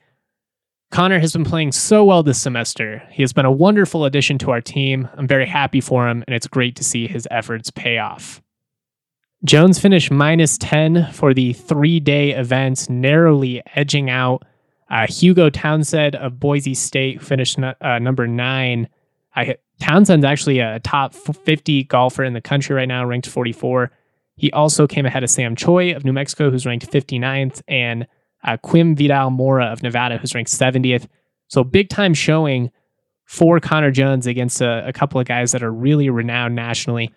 Connor 0.91 1.19
has 1.19 1.33
been 1.33 1.45
playing 1.45 1.71
so 1.71 2.03
well 2.03 2.23
this 2.23 2.41
semester. 2.41 3.03
He 3.11 3.23
has 3.23 3.33
been 3.33 3.45
a 3.45 3.51
wonderful 3.51 4.05
addition 4.05 4.37
to 4.39 4.51
our 4.51 4.61
team. 4.61 5.07
I'm 5.15 5.27
very 5.27 5.45
happy 5.45 5.81
for 5.81 6.07
him, 6.07 6.23
and 6.27 6.35
it's 6.35 6.47
great 6.47 6.75
to 6.75 6.83
see 6.83 7.07
his 7.07 7.27
efforts 7.31 7.71
pay 7.71 7.99
off. 7.99 8.41
Jones 9.45 9.79
finished 9.79 10.11
minus 10.11 10.57
10 10.57 11.11
for 11.13 11.33
the 11.33 11.53
three 11.53 11.99
day 11.99 12.31
event, 12.31 12.89
narrowly 12.89 13.61
edging 13.75 14.09
out 14.09 14.43
uh, 14.89 15.07
Hugo 15.07 15.49
Townsend 15.49 16.15
of 16.15 16.39
Boise 16.39 16.73
State, 16.73 17.21
finished 17.21 17.57
uh, 17.59 17.99
number 17.99 18.27
nine. 18.27 18.89
I 19.35 19.55
Townsend's 19.79 20.25
actually 20.25 20.59
a 20.59 20.79
top 20.79 21.13
50 21.13 21.85
golfer 21.85 22.23
in 22.23 22.33
the 22.33 22.41
country 22.41 22.75
right 22.75 22.87
now, 22.87 23.05
ranked 23.05 23.27
44. 23.27 23.91
He 24.35 24.51
also 24.51 24.87
came 24.87 25.05
ahead 25.05 25.23
of 25.23 25.29
Sam 25.29 25.55
Choi 25.55 25.95
of 25.95 26.03
New 26.03 26.11
Mexico, 26.11 26.49
who's 26.49 26.65
ranked 26.65 26.89
59th, 26.91 27.61
and 27.67 28.07
uh, 28.43 28.57
Quim 28.57 28.97
Vidal 28.97 29.29
Mora 29.29 29.65
of 29.65 29.83
Nevada, 29.83 30.17
who's 30.17 30.35
ranked 30.35 30.51
70th. 30.51 31.07
So 31.47 31.63
big 31.63 31.89
time 31.89 32.13
showing 32.13 32.71
for 33.25 33.59
Connor 33.59 33.91
Jones 33.91 34.27
against 34.27 34.59
a, 34.59 34.87
a 34.87 34.93
couple 34.93 35.19
of 35.21 35.27
guys 35.27 35.51
that 35.53 35.63
are 35.63 35.71
really 35.71 36.09
renowned 36.09 36.55
nationally. 36.55 37.13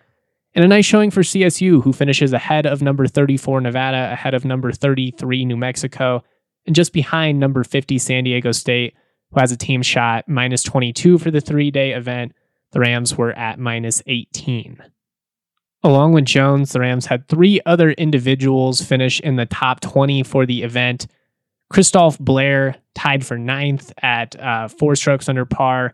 And 0.55 0.63
a 0.63 0.67
nice 0.67 0.85
showing 0.85 1.09
for 1.09 1.21
CSU, 1.21 1.83
who 1.83 1.93
finishes 1.93 2.31
ahead 2.31 2.65
of 2.65 2.81
number 2.81 3.07
34 3.07 3.61
Nevada, 3.61 4.11
ahead 4.11 4.33
of 4.33 4.45
number 4.45 4.71
33 4.71 5.45
New 5.45 5.57
Mexico, 5.57 6.23
and 6.65 6.75
just 6.75 6.93
behind 6.93 7.39
number 7.39 7.63
50 7.63 7.97
San 7.97 8.23
Diego 8.23 8.51
State, 8.51 8.95
who 9.31 9.39
has 9.39 9.51
a 9.51 9.57
team 9.57 9.81
shot 9.81 10.27
minus 10.27 10.61
22 10.63 11.17
for 11.17 11.31
the 11.31 11.41
three 11.41 11.71
day 11.71 11.91
event 11.91 12.33
the 12.73 12.79
Rams 12.79 13.15
were 13.15 13.31
at 13.33 13.59
minus 13.59 14.01
18. 14.07 14.83
Along 15.83 16.13
with 16.13 16.25
Jones, 16.25 16.71
the 16.71 16.79
Rams 16.79 17.05
had 17.05 17.27
three 17.27 17.59
other 17.65 17.91
individuals 17.91 18.81
finish 18.81 19.19
in 19.19 19.35
the 19.35 19.45
top 19.45 19.79
20 19.81 20.23
for 20.23 20.45
the 20.45 20.63
event. 20.63 21.07
Christoph 21.69 22.17
Bleier 22.17 22.75
tied 22.95 23.25
for 23.25 23.37
ninth 23.37 23.91
at 24.01 24.39
uh, 24.39 24.67
four 24.67 24.95
strokes 24.95 25.29
under 25.29 25.45
par. 25.45 25.93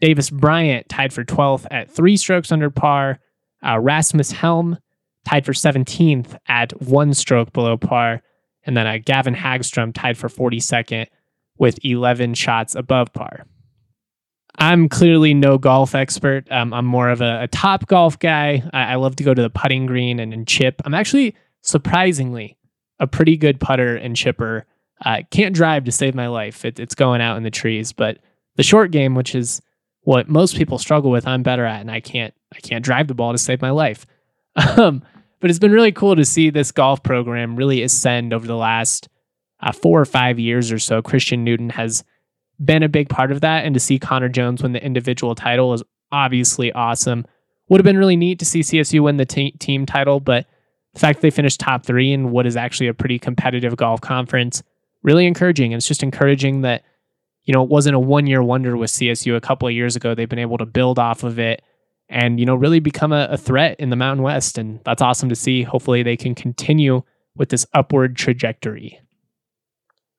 Davis 0.00 0.30
Bryant 0.30 0.88
tied 0.88 1.12
for 1.12 1.24
12th 1.24 1.66
at 1.70 1.90
three 1.90 2.16
strokes 2.16 2.52
under 2.52 2.70
par. 2.70 3.20
Uh, 3.64 3.78
Rasmus 3.78 4.32
Helm 4.32 4.78
tied 5.24 5.44
for 5.44 5.52
17th 5.52 6.36
at 6.46 6.80
one 6.80 7.14
stroke 7.14 7.52
below 7.52 7.76
par. 7.76 8.22
And 8.64 8.76
then 8.76 8.86
uh, 8.86 8.98
Gavin 9.04 9.34
Hagstrom 9.34 9.92
tied 9.94 10.16
for 10.16 10.28
42nd 10.28 11.06
with 11.58 11.78
11 11.84 12.34
shots 12.34 12.74
above 12.74 13.12
par. 13.12 13.44
I'm 14.58 14.88
clearly 14.88 15.34
no 15.34 15.56
golf 15.56 15.94
expert. 15.94 16.50
Um, 16.50 16.74
I'm 16.74 16.84
more 16.84 17.08
of 17.10 17.20
a, 17.20 17.42
a 17.42 17.48
top 17.48 17.86
golf 17.86 18.18
guy. 18.18 18.62
I, 18.72 18.92
I, 18.92 18.94
love 18.96 19.14
to 19.16 19.24
go 19.24 19.32
to 19.32 19.42
the 19.42 19.50
putting 19.50 19.86
green 19.86 20.18
and, 20.18 20.34
and 20.34 20.48
chip. 20.48 20.82
I'm 20.84 20.94
actually 20.94 21.36
surprisingly 21.62 22.58
a 22.98 23.06
pretty 23.06 23.36
good 23.36 23.60
putter 23.60 23.94
and 23.94 24.16
chipper. 24.16 24.66
Uh, 25.04 25.22
can't 25.30 25.54
drive 25.54 25.84
to 25.84 25.92
save 25.92 26.16
my 26.16 26.26
life. 26.26 26.64
It, 26.64 26.80
it's 26.80 26.96
going 26.96 27.20
out 27.20 27.36
in 27.36 27.44
the 27.44 27.52
trees. 27.52 27.92
But 27.92 28.18
the 28.56 28.64
short 28.64 28.90
game, 28.90 29.14
which 29.14 29.36
is 29.36 29.62
what 30.00 30.28
most 30.28 30.56
people 30.56 30.78
struggle 30.78 31.12
with, 31.12 31.26
I'm 31.26 31.44
better 31.44 31.64
at, 31.64 31.80
and 31.80 31.90
I 31.90 32.00
can't. 32.00 32.34
I 32.54 32.60
can't 32.60 32.84
drive 32.84 33.08
the 33.08 33.14
ball 33.14 33.32
to 33.32 33.38
save 33.38 33.62
my 33.62 33.70
life. 33.70 34.06
Um, 34.76 35.02
but 35.40 35.50
it's 35.50 35.60
been 35.60 35.70
really 35.70 35.92
cool 35.92 36.16
to 36.16 36.24
see 36.24 36.50
this 36.50 36.72
golf 36.72 37.02
program 37.04 37.54
really 37.54 37.82
ascend 37.82 38.32
over 38.32 38.44
the 38.44 38.56
last 38.56 39.08
uh, 39.60 39.72
four 39.72 40.00
or 40.00 40.04
five 40.04 40.38
years 40.38 40.72
or 40.72 40.78
so. 40.78 41.00
Christian 41.00 41.44
Newton 41.44 41.70
has 41.70 42.02
been 42.62 42.82
a 42.82 42.88
big 42.88 43.08
part 43.08 43.30
of 43.30 43.40
that. 43.42 43.64
And 43.64 43.74
to 43.74 43.80
see 43.80 43.98
Connor 43.98 44.28
Jones 44.28 44.62
win 44.62 44.72
the 44.72 44.84
individual 44.84 45.34
title 45.34 45.72
is 45.74 45.82
obviously 46.10 46.72
awesome. 46.72 47.24
Would 47.68 47.78
have 47.78 47.84
been 47.84 47.98
really 47.98 48.16
neat 48.16 48.38
to 48.40 48.44
see 48.44 48.60
CSU 48.60 49.00
win 49.00 49.16
the 49.16 49.26
te- 49.26 49.52
team 49.52 49.86
title, 49.86 50.20
but 50.20 50.46
the 50.94 51.00
fact 51.00 51.18
that 51.18 51.22
they 51.22 51.30
finished 51.30 51.60
top 51.60 51.84
three 51.84 52.12
in 52.12 52.30
what 52.30 52.46
is 52.46 52.56
actually 52.56 52.88
a 52.88 52.94
pretty 52.94 53.18
competitive 53.18 53.76
golf 53.76 54.00
conference, 54.00 54.62
really 55.02 55.26
encouraging. 55.26 55.72
And 55.72 55.78
it's 55.78 55.86
just 55.86 56.02
encouraging 56.02 56.62
that, 56.62 56.82
you 57.44 57.52
know, 57.52 57.62
it 57.62 57.68
wasn't 57.68 57.94
a 57.94 58.00
one 58.00 58.26
year 58.26 58.42
wonder 58.42 58.76
with 58.76 58.90
CSU 58.90 59.36
a 59.36 59.40
couple 59.40 59.68
of 59.68 59.74
years 59.74 59.96
ago. 59.96 60.14
They've 60.14 60.28
been 60.28 60.38
able 60.38 60.58
to 60.58 60.66
build 60.66 60.98
off 60.98 61.22
of 61.22 61.38
it 61.38 61.62
and, 62.08 62.40
you 62.40 62.46
know, 62.46 62.54
really 62.54 62.80
become 62.80 63.12
a, 63.12 63.28
a 63.30 63.36
threat 63.36 63.78
in 63.78 63.90
the 63.90 63.96
Mountain 63.96 64.22
West. 64.22 64.58
And 64.58 64.80
that's 64.84 65.02
awesome 65.02 65.28
to 65.28 65.36
see. 65.36 65.62
Hopefully 65.62 66.02
they 66.02 66.16
can 66.16 66.34
continue 66.34 67.02
with 67.36 67.50
this 67.50 67.66
upward 67.74 68.16
trajectory. 68.16 69.00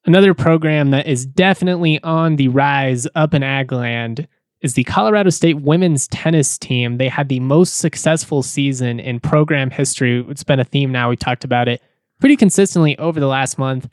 Another 0.06 0.34
program 0.34 0.92
that 0.92 1.08
is 1.08 1.26
definitely 1.26 2.02
on 2.04 2.38
the 2.38 2.48
rise 2.48 3.08
up 3.16 3.34
in 3.34 3.42
Agland 3.42 4.28
is 4.62 4.74
the 4.74 4.84
Colorado 4.84 5.30
State 5.30 5.62
women's 5.62 6.08
tennis 6.08 6.58
team. 6.58 6.98
They 6.98 7.10
had 7.10 7.30
the 7.30 7.40
most 7.40 7.78
successful 7.78 8.44
season 8.44 9.00
in 9.00 9.20
program 9.20 9.70
history. 9.70 10.26
It's 10.30 10.44
been 10.44 10.60
a 10.60 10.66
theme 10.66 10.92
now. 10.92 11.10
We 11.10 11.16
talked 11.16 11.44
about 11.44 11.68
it 11.68 11.82
pretty 12.20 12.36
consistently 12.36 12.98
over 12.98 13.20
the 13.20 13.28
last 13.28 13.58
month. 13.58 13.90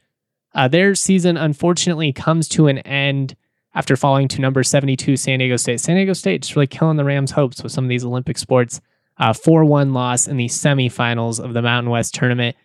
Uh, 0.55 0.69
their 0.69 0.95
season, 0.95 1.37
unfortunately, 1.37 2.13
comes 2.13 2.49
to 2.49 2.67
an 2.67 2.79
end 2.79 3.37
after 3.77 3.95
falling 3.95 4.27
to 4.27 4.41
number 4.41 4.65
72 4.65 5.17
San 5.17 5.39
Diego 5.39 5.57
State. 5.57 5.81
San 5.81 5.97
Diego 5.97 6.15
State 6.15 6.43
just 6.43 6.57
really 6.57 6.67
killing 6.67 6.97
the 6.97 7.05
Rams' 7.05 7.31
hopes 7.31 7.63
with 7.63 7.71
some 7.71 7.85
of 7.85 7.89
these 7.89 8.05
Olympic 8.05 8.39
sports. 8.39 8.81
4 9.19 9.63
uh, 9.63 9.67
1 9.67 9.93
loss 9.93 10.27
in 10.27 10.37
the 10.37 10.47
semifinals 10.47 11.43
of 11.43 11.55
the 11.55 11.63
Mountain 11.63 11.91
West 11.91 12.15
tournament. 12.15 12.57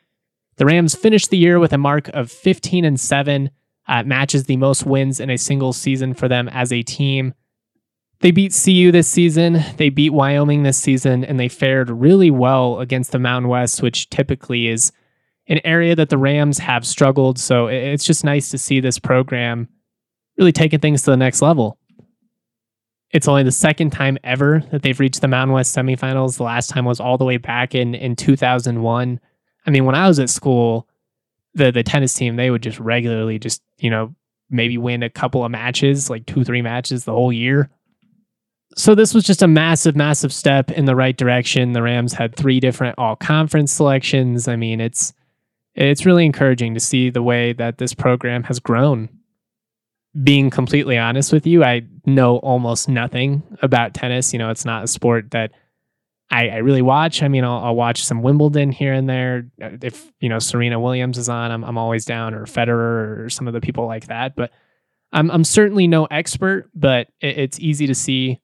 The 0.56 0.66
Rams 0.66 0.96
finished 0.96 1.30
the 1.30 1.38
year 1.38 1.60
with 1.60 1.74
a 1.74 1.78
mark 1.78 2.08
of 2.10 2.32
15 2.32 2.86
and 2.86 3.00
7. 3.00 3.52
Uh, 3.88 4.04
matches 4.04 4.46
the 4.46 4.58
most 4.58 4.86
wins 4.86 5.20
in 5.20 5.30
a 5.30 5.38
single 5.38 5.74
season 5.74 6.14
for 6.14 6.28
them 6.28 6.48
as 6.50 6.72
a 6.72 6.82
team. 6.82 7.34
They 8.20 8.32
beat 8.32 8.54
CU 8.54 8.92
this 8.92 9.08
season, 9.08 9.64
they 9.78 9.90
beat 9.90 10.12
Wyoming 10.12 10.62
this 10.64 10.78
season, 10.78 11.26
and 11.26 11.40
they 11.40 11.50
fared 11.50 11.90
really 11.90 12.30
well 12.30 12.80
against 12.80 13.12
the 13.12 13.20
Mountain 13.20 13.50
West, 13.50 13.82
which 13.82 14.10
typically 14.12 14.68
is 14.68 14.92
an 15.48 15.60
area 15.66 15.96
that 15.96 16.10
the 16.10 16.20
Rams 16.20 16.60
have 16.60 16.86
struggled. 16.86 17.40
So 17.40 17.68
it's 17.68 18.06
just 18.06 18.24
nice 18.24 18.52
to 18.52 18.60
see 18.60 18.80
this 18.80 19.00
program 19.00 19.68
really 20.42 20.52
taking 20.52 20.80
things 20.80 21.04
to 21.04 21.12
the 21.12 21.18
next 21.18 21.42
level. 21.42 21.78
It's 23.12 23.28
only 23.28 23.44
the 23.44 23.52
second 23.52 23.92
time 23.92 24.18
ever 24.24 24.64
that 24.72 24.82
they've 24.82 25.00
reached 25.00 25.22
the 25.22 25.28
Mountain 25.28 25.54
West 25.54 25.76
semifinals. 25.76 26.38
The 26.38 26.44
last 26.44 26.70
time 26.70 26.86
was 26.86 27.00
all 27.00 27.18
the 27.18 27.26
way 27.26 27.38
back 27.38 27.76
in, 27.76 27.94
in 27.94 28.16
2001. 28.16 29.20
I 29.66 29.70
mean, 29.70 29.86
when 29.86 29.96
I 29.96 30.08
was 30.08 30.20
at 30.20 30.30
school, 30.30 30.88
the 31.54 31.72
the 31.72 31.84
tennis 31.84 32.14
team, 32.14 32.38
they 32.38 32.50
would 32.50 32.64
just 32.64 32.80
regularly 32.80 33.38
just, 33.38 33.62
you 33.78 33.90
know, 33.90 34.16
maybe 34.50 34.78
win 34.78 35.04
a 35.04 35.10
couple 35.10 35.46
of 35.46 35.52
matches, 35.52 36.10
like 36.10 36.26
two, 36.26 36.44
three 36.44 36.62
matches 36.62 37.06
the 37.06 37.12
whole 37.12 37.32
year. 37.32 37.70
So 38.78 38.96
this 38.96 39.14
was 39.14 39.26
just 39.26 39.42
a 39.42 39.48
massive, 39.48 39.98
massive 39.98 40.32
step 40.32 40.72
in 40.72 40.86
the 40.86 40.96
right 40.96 41.16
direction. 41.16 41.74
The 41.74 41.84
Rams 41.84 42.14
had 42.14 42.36
three 42.36 42.62
different 42.62 42.98
all 42.98 43.18
conference 43.18 43.74
selections. 43.74 44.48
I 44.48 44.56
mean, 44.56 44.80
it's 44.80 45.14
it's 45.76 46.06
really 46.06 46.26
encouraging 46.26 46.74
to 46.74 46.80
see 46.80 47.10
the 47.10 47.22
way 47.22 47.54
that 47.54 47.78
this 47.78 47.94
program 47.94 48.44
has 48.44 48.60
grown. 48.60 49.10
Being 50.24 50.50
completely 50.50 50.98
honest 50.98 51.32
with 51.32 51.48
you, 51.48 51.64
I 51.64 51.84
know 52.06 52.38
almost 52.38 52.90
nothing 52.90 53.44
about 53.62 53.94
tennis. 53.94 54.34
You 54.34 54.40
know, 54.40 54.50
it's 54.50 54.66
not 54.66 54.84
a 54.84 54.88
sport 54.88 55.32
that 55.32 55.52
I, 56.32 56.48
I 56.48 56.58
really 56.58 56.82
watch. 56.82 57.22
I 57.22 57.28
mean, 57.28 57.44
I'll, 57.44 57.64
I'll, 57.64 57.76
watch 57.76 58.06
some 58.06 58.22
Wimbledon 58.22 58.72
here 58.72 58.94
and 58.94 59.08
there. 59.10 59.48
Uh, 59.62 59.72
if 59.82 60.12
you 60.22 60.30
know 60.30 60.40
Serena 60.40 60.80
Williams 60.80 61.18
is 61.18 61.28
on, 61.28 61.52
I'm 61.52 61.64
I'm 61.64 61.78
always 61.78 62.06
down, 62.06 62.34
or 62.34 62.46
Federer, 62.46 63.26
or 63.26 63.30
some 63.30 63.48
of 63.48 63.54
the 63.54 63.60
people 63.60 63.86
like 63.86 64.08
that. 64.08 64.36
But 64.36 64.52
I'm 65.12 65.30
I'm 65.30 65.44
certainly 65.44 65.88
no 65.88 66.06
expert, 66.06 66.70
but 66.74 67.08
it, 67.20 67.38
it's 67.38 67.60
easy 67.60 67.86
to 67.88 67.96
see 67.96 68.40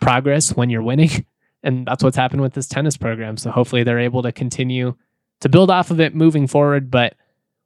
progress 0.00 0.54
when 0.54 0.70
you're 0.70 0.82
winning, 0.82 1.26
and 1.64 1.84
that's 1.84 2.04
what's 2.04 2.16
happened 2.16 2.42
with 2.42 2.54
this 2.54 2.68
tennis 2.68 2.96
program. 2.96 3.36
So 3.36 3.50
hopefully 3.50 3.82
they're 3.82 3.98
able 3.98 4.22
to 4.22 4.30
continue 4.30 4.94
to 5.40 5.48
build 5.48 5.70
off 5.70 5.90
of 5.90 6.00
it 6.00 6.14
moving 6.14 6.46
forward. 6.46 6.92
But 6.92 7.16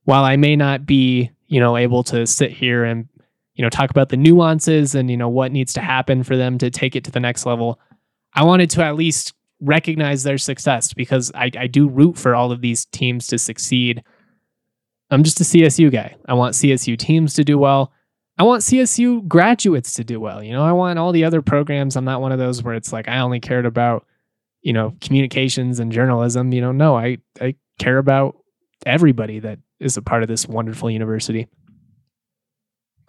while 0.05 0.25
I 0.25 0.37
may 0.37 0.57
not 0.57 0.87
be 0.87 1.31
you 1.49 1.61
know 1.61 1.77
able 1.77 2.03
to 2.05 2.27
sit 2.27 2.51
here 2.51 2.85
and 2.85 3.09
you 3.61 3.63
know 3.63 3.69
talk 3.69 3.91
about 3.91 4.09
the 4.09 4.17
nuances 4.17 4.95
and 4.95 5.11
you 5.11 5.19
know 5.19 5.29
what 5.29 5.53
needs 5.53 5.75
to 5.75 5.83
happen 5.83 6.23
for 6.23 6.35
them 6.35 6.57
to 6.57 6.71
take 6.71 6.97
it 6.97 7.05
to 7.05 7.11
the 7.11 7.21
next 7.21 7.45
level, 7.45 7.79
I 8.33 8.43
wanted 8.43 8.71
to 8.71 8.83
at 8.83 8.97
least 8.97 9.35
recognize 9.61 10.23
their 10.23 10.39
success 10.39 10.95
because 10.95 11.31
I, 11.35 11.51
I 11.59 11.67
do 11.67 11.87
root 11.87 12.17
for 12.17 12.35
all 12.35 12.53
of 12.53 12.63
these 12.63 12.87
teams 12.87 13.27
to 13.27 13.39
succeed. 13.39 14.03
I'm 15.11 15.23
just 15.23 15.43
a 15.43 15.45
CSU 15.45 15.93
guy. 15.93 16.17
I 16.27 16.33
want 16.33 16.55
CSU 16.55 16.97
teams 16.97 17.35
to 17.35 17.45
do 17.45 17.59
well. 17.59 17.93
I 18.39 18.45
want 18.45 18.63
CSU 18.63 19.29
graduates 19.29 19.93
to 19.93 20.05
do 20.05 20.19
well. 20.19 20.43
You 20.43 20.53
know, 20.53 20.65
I 20.65 20.73
want 20.73 20.99
all 20.99 21.13
the 21.13 21.25
other 21.25 21.43
programs. 21.43 21.97
I'm 21.97 22.07
not 22.07 22.23
one 22.23 22.33
of 22.33 22.39
those 22.39 22.63
where 22.63 22.73
it's 22.73 22.95
like 22.95 23.09
I 23.09 23.19
only 23.19 23.41
cared 23.41 23.67
about, 23.67 24.07
you 24.63 24.73
know, 24.73 24.97
communications 25.03 25.81
and 25.81 25.93
journalism. 25.93 26.51
You 26.55 26.63
know, 26.63 26.73
no, 26.73 26.97
I, 26.97 27.19
I 27.39 27.57
care 27.79 27.99
about 27.99 28.39
everybody 28.87 29.39
that 29.41 29.59
is 29.81 29.99
a 29.99 30.03
part 30.03 30.23
of 30.23 30.31
this 30.31 30.49
wonderful 30.49 30.91
university. 30.91 31.47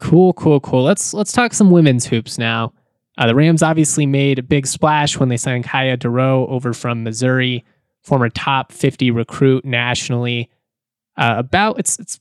Cool, 0.01 0.33
cool, 0.33 0.59
cool. 0.59 0.83
Let's 0.83 1.13
let's 1.13 1.31
talk 1.31 1.53
some 1.53 1.69
women's 1.69 2.07
hoops 2.07 2.39
now. 2.39 2.73
Uh, 3.19 3.27
the 3.27 3.35
Rams 3.35 3.61
obviously 3.61 4.07
made 4.07 4.39
a 4.39 4.43
big 4.43 4.65
splash 4.65 5.19
when 5.19 5.29
they 5.29 5.37
signed 5.37 5.63
Kiya 5.63 5.97
Dorroh 5.97 6.49
over 6.49 6.73
from 6.73 7.03
Missouri, 7.03 7.63
former 8.01 8.29
top 8.29 8.71
50 8.71 9.11
recruit 9.11 9.63
nationally. 9.63 10.49
Uh, 11.17 11.35
about 11.37 11.77
it's 11.77 11.99
it's 11.99 12.19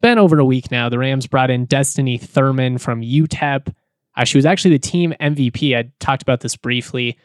been 0.00 0.18
over 0.18 0.38
a 0.38 0.44
week 0.46 0.70
now. 0.70 0.88
The 0.88 0.98
Rams 0.98 1.26
brought 1.26 1.50
in 1.50 1.66
Destiny 1.66 2.16
Thurman 2.16 2.78
from 2.78 3.02
UTEP. 3.02 3.74
Uh, 4.16 4.24
she 4.24 4.38
was 4.38 4.46
actually 4.46 4.72
the 4.72 4.78
team 4.78 5.12
MVP. 5.20 5.76
I 5.76 5.90
talked 6.00 6.22
about 6.22 6.40
this 6.40 6.56
briefly 6.56 7.18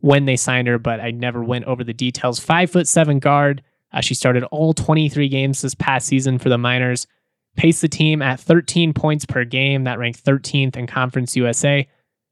when 0.00 0.24
they 0.24 0.36
signed 0.36 0.66
her, 0.66 0.80
but 0.80 0.98
I 0.98 1.12
never 1.12 1.44
went 1.44 1.66
over 1.66 1.84
the 1.84 1.94
details. 1.94 2.40
Five 2.40 2.72
foot 2.72 2.88
seven 2.88 3.20
guard. 3.20 3.62
Uh, 3.92 4.00
she 4.00 4.14
started 4.14 4.42
all 4.44 4.74
23 4.74 5.28
games 5.28 5.62
this 5.62 5.76
past 5.76 6.08
season 6.08 6.40
for 6.40 6.48
the 6.48 6.58
Miners. 6.58 7.06
Paced 7.58 7.82
the 7.82 7.88
team 7.88 8.22
at 8.22 8.38
13 8.38 8.94
points 8.94 9.26
per 9.26 9.44
game. 9.44 9.82
That 9.82 9.98
ranked 9.98 10.24
13th 10.24 10.76
in 10.76 10.86
Conference 10.86 11.34
USA. 11.34 11.88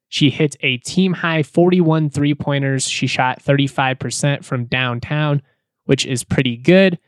She 0.08 0.30
hit 0.30 0.54
a 0.60 0.76
team 0.78 1.12
high 1.12 1.42
41 1.42 2.10
three 2.10 2.32
pointers. 2.32 2.88
She 2.88 3.08
shot 3.08 3.42
35% 3.42 4.44
from 4.44 4.66
downtown, 4.66 5.42
which 5.86 6.06
is 6.06 6.22
pretty 6.22 6.56
good. 6.56 7.00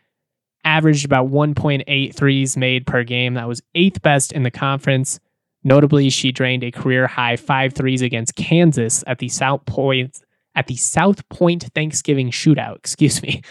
Averaged 0.65 1.05
about 1.05 1.31
1.8 1.31 2.13
threes 2.13 2.57
made 2.57 2.89
per 2.89 3.05
game. 3.05 3.35
That 3.35 3.47
was 3.47 3.63
eighth 3.77 4.03
best 4.03 4.33
in 4.33 4.43
the 4.43 4.51
conference. 4.51 5.21
Notably, 5.63 6.11
she 6.11 6.33
drained 6.33 6.65
a 6.65 6.73
career 6.73 7.07
high 7.07 7.37
five 7.37 7.73
threes 7.73 8.03
against 8.03 8.35
Kansas 8.35 9.05
at 9.07 9.21
the 9.21 9.29
South 9.29 9.64
Point 9.64 10.19
at 10.57 10.66
the 10.66 10.77
South 10.77 11.27
Point 11.29 11.69
Thanksgiving 11.73 12.33
shootout. 12.33 12.77
Excuse 12.79 13.23
me. 13.23 13.42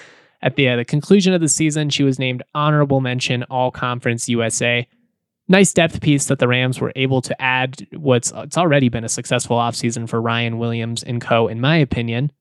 At 0.41 0.55
the, 0.55 0.69
uh, 0.69 0.75
the 0.75 0.85
conclusion 0.85 1.33
of 1.33 1.41
the 1.41 1.47
season, 1.47 1.89
she 1.89 2.03
was 2.03 2.19
named 2.19 2.43
honorable 2.53 3.01
mention 3.01 3.43
All 3.43 3.71
Conference 3.71 4.29
USA 4.29 4.87
nice 5.47 5.73
depth 5.73 6.01
piece 6.01 6.25
that 6.25 6.39
the 6.39 6.47
Rams 6.47 6.79
were 6.79 6.91
able 6.95 7.21
to 7.21 7.41
add 7.41 7.87
what's 7.93 8.31
it's 8.35 8.57
already 8.57 8.89
been 8.89 9.03
a 9.03 9.09
successful 9.09 9.57
offseason 9.57 10.07
for 10.09 10.21
Ryan 10.21 10.57
Williams 10.57 11.03
and 11.03 11.21
co, 11.21 11.47
in 11.47 11.61
my 11.61 11.77
opinion. 11.77 12.31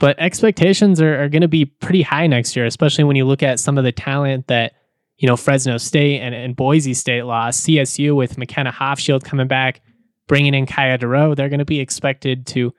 But 0.00 0.18
expectations 0.18 1.00
are, 1.00 1.22
are 1.22 1.28
going 1.28 1.42
to 1.42 1.48
be 1.48 1.64
pretty 1.64 2.02
high 2.02 2.26
next 2.26 2.56
year, 2.56 2.66
especially 2.66 3.04
when 3.04 3.16
you 3.16 3.24
look 3.24 3.42
at 3.42 3.60
some 3.60 3.78
of 3.78 3.84
the 3.84 3.92
talent 3.92 4.48
that, 4.48 4.72
you 5.18 5.28
know, 5.28 5.36
Fresno 5.36 5.78
State 5.78 6.20
and, 6.20 6.34
and 6.34 6.56
Boise 6.56 6.94
State 6.94 7.22
lost. 7.22 7.64
CSU 7.64 8.16
with 8.16 8.36
McKenna 8.36 8.72
Hofschild 8.72 9.24
coming 9.24 9.46
back, 9.46 9.80
bringing 10.26 10.54
in 10.54 10.66
Kiya 10.66 10.98
Dorroh, 10.98 11.36
they're 11.36 11.48
going 11.48 11.58
to 11.58 11.64
be 11.64 11.80
expected 11.80 12.46
to 12.48 12.74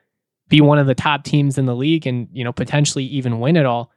be 0.49 0.61
one 0.61 0.79
of 0.79 0.87
the 0.87 0.95
top 0.95 1.23
teams 1.23 1.57
in 1.57 1.65
the 1.65 1.75
league 1.75 2.05
and, 2.05 2.27
you 2.31 2.43
know, 2.43 2.53
potentially 2.53 3.05
even 3.05 3.39
win 3.39 3.55
it 3.55 3.65
all. 3.65 3.91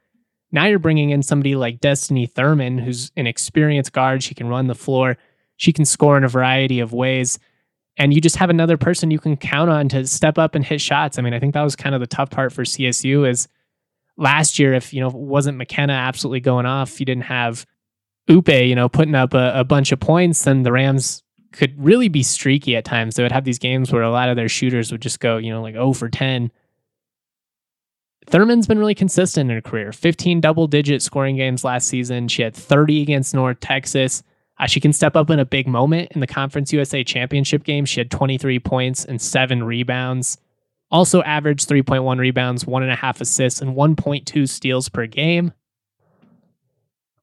Now 0.51 0.65
you're 0.65 0.79
bringing 0.79 1.11
in 1.11 1.21
somebody 1.21 1.55
like 1.55 1.79
Destiny 1.79 2.25
Thurman, 2.25 2.79
who's 2.79 3.11
an 3.15 3.27
experienced 3.27 3.93
guard. 3.93 4.23
She 4.23 4.33
can 4.33 4.47
run 4.47 4.67
the 4.67 4.75
floor, 4.75 5.17
she 5.57 5.71
can 5.71 5.85
score 5.85 6.17
in 6.17 6.23
a 6.23 6.29
variety 6.29 6.79
of 6.79 6.93
ways. 6.93 7.37
And 7.97 8.13
you 8.13 8.21
just 8.21 8.37
have 8.37 8.49
another 8.49 8.77
person 8.77 9.11
you 9.11 9.19
can 9.19 9.35
count 9.35 9.69
on 9.69 9.89
to 9.89 10.07
step 10.07 10.37
up 10.37 10.55
and 10.55 10.63
hit 10.63 10.79
shots. 10.79 11.19
I 11.19 11.21
mean, 11.21 11.33
I 11.33 11.39
think 11.39 11.53
that 11.53 11.63
was 11.63 11.75
kind 11.75 11.93
of 11.93 11.99
the 12.01 12.07
tough 12.07 12.29
part 12.29 12.53
for 12.53 12.63
CSU 12.63 13.29
is 13.29 13.49
last 14.15 14.57
year, 14.57 14.73
if 14.73 14.93
you 14.93 15.01
know, 15.01 15.09
wasn't 15.09 15.57
McKenna 15.57 15.93
absolutely 15.93 16.39
going 16.39 16.65
off, 16.65 16.99
you 16.99 17.05
didn't 17.05 17.25
have 17.25 17.65
Upe, 18.29 18.67
you 18.67 18.75
know, 18.75 18.87
putting 18.87 19.15
up 19.15 19.33
a, 19.33 19.51
a 19.55 19.63
bunch 19.63 19.91
of 19.91 19.99
points, 19.99 20.43
then 20.43 20.63
the 20.63 20.71
Rams 20.71 21.23
could 21.51 21.73
really 21.83 22.09
be 22.09 22.23
streaky 22.23 22.75
at 22.75 22.85
times. 22.85 23.15
They 23.15 23.23
would 23.23 23.31
have 23.31 23.45
these 23.45 23.59
games 23.59 23.91
where 23.91 24.03
a 24.03 24.11
lot 24.11 24.29
of 24.29 24.35
their 24.35 24.49
shooters 24.49 24.91
would 24.91 25.01
just 25.01 25.19
go, 25.19 25.37
you 25.37 25.51
know, 25.51 25.61
like 25.61 25.75
0 25.75 25.93
for 25.93 26.09
10 26.09 26.51
Thurman's 28.29 28.67
been 28.67 28.77
really 28.77 28.93
consistent 28.93 29.49
in 29.49 29.55
her 29.55 29.61
career 29.61 29.91
15 29.91 30.39
double 30.39 30.67
digit 30.67 31.01
scoring 31.01 31.35
games 31.35 31.63
last 31.63 31.87
season. 31.87 32.27
She 32.27 32.43
had 32.43 32.55
30 32.55 33.01
against 33.01 33.33
North 33.33 33.59
Texas. 33.59 34.23
Uh, 34.59 34.67
she 34.67 34.79
can 34.79 34.93
step 34.93 35.15
up 35.15 35.29
in 35.29 35.39
a 35.39 35.45
big 35.45 35.67
moment 35.67 36.11
in 36.11 36.19
the 36.19 36.27
Conference 36.27 36.71
USA 36.71 37.03
Championship 37.03 37.63
game. 37.63 37.85
She 37.85 37.99
had 37.99 38.11
23 38.11 38.59
points 38.59 39.03
and 39.05 39.19
seven 39.21 39.63
rebounds. 39.63 40.37
Also 40.91 41.23
averaged 41.23 41.67
3.1 41.67 42.19
rebounds, 42.19 42.67
one 42.67 42.83
and 42.83 42.91
a 42.91 42.95
half 42.95 43.21
assists, 43.21 43.61
and 43.61 43.75
1.2 43.75 44.47
steals 44.47 44.89
per 44.89 45.07
game. 45.07 45.53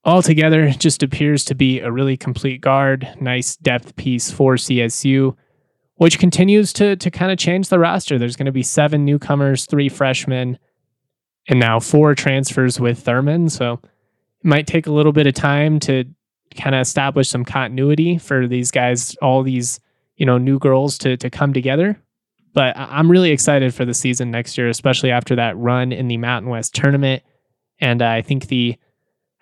Altogether, 0.06 0.70
just 0.70 1.02
appears 1.02 1.44
to 1.46 1.56
be 1.56 1.80
a 1.80 1.90
really 1.90 2.16
complete 2.16 2.60
guard. 2.60 3.08
Nice 3.20 3.56
depth 3.56 3.96
piece 3.96 4.30
for 4.30 4.54
CSU, 4.54 5.36
which 5.96 6.20
continues 6.20 6.72
to, 6.74 6.94
to 6.94 7.10
kind 7.10 7.32
of 7.32 7.38
change 7.38 7.68
the 7.68 7.80
roster. 7.80 8.16
There's 8.16 8.36
going 8.36 8.46
to 8.46 8.52
be 8.52 8.62
seven 8.62 9.04
newcomers, 9.04 9.66
three 9.66 9.88
freshmen, 9.88 10.60
and 11.48 11.58
now 11.58 11.80
four 11.80 12.14
transfers 12.14 12.78
with 12.78 13.00
Thurman. 13.00 13.48
So 13.48 13.80
it 13.82 14.44
might 14.44 14.68
take 14.68 14.86
a 14.86 14.92
little 14.92 15.10
bit 15.10 15.26
of 15.26 15.34
time 15.34 15.80
to 15.80 16.04
kind 16.56 16.76
of 16.76 16.82
establish 16.82 17.28
some 17.28 17.44
continuity 17.44 18.16
for 18.16 18.46
these 18.46 18.70
guys, 18.70 19.16
all 19.16 19.42
these, 19.42 19.80
you 20.18 20.24
know, 20.24 20.38
new 20.38 20.60
girls 20.60 20.98
to 20.98 21.16
to 21.16 21.30
come 21.30 21.52
together. 21.52 22.00
But 22.54 22.76
I'm 22.76 23.10
really 23.10 23.32
excited 23.32 23.74
for 23.74 23.84
the 23.84 23.92
season 23.92 24.30
next 24.30 24.56
year, 24.56 24.68
especially 24.68 25.10
after 25.10 25.34
that 25.34 25.58
run 25.58 25.90
in 25.90 26.06
the 26.06 26.16
Mountain 26.16 26.48
West 26.48 26.76
tournament. 26.76 27.24
And 27.80 28.00
I 28.00 28.22
think 28.22 28.46
the 28.46 28.76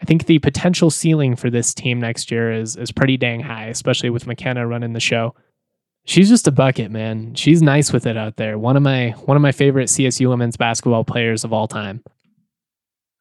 I 0.00 0.04
think 0.04 0.26
the 0.26 0.38
potential 0.40 0.90
ceiling 0.90 1.36
for 1.36 1.50
this 1.50 1.72
team 1.72 2.00
next 2.00 2.30
year 2.30 2.52
is 2.52 2.76
is 2.76 2.92
pretty 2.92 3.16
dang 3.16 3.40
high, 3.40 3.66
especially 3.66 4.10
with 4.10 4.26
McKenna 4.26 4.66
running 4.66 4.92
the 4.92 5.00
show 5.00 5.34
she's 6.04 6.28
just 6.28 6.46
a 6.46 6.52
bucket, 6.52 6.90
man. 6.90 7.34
She's 7.34 7.62
nice 7.62 7.92
with 7.92 8.06
it 8.06 8.16
out 8.16 8.36
there. 8.36 8.58
One 8.58 8.76
of 8.76 8.82
my 8.82 9.10
one 9.24 9.36
of 9.36 9.42
my 9.42 9.52
favorite 9.52 9.88
CSU 9.88 10.28
women's 10.28 10.56
basketball 10.56 11.04
players 11.04 11.44
of 11.44 11.52
all 11.52 11.68
time. 11.68 12.02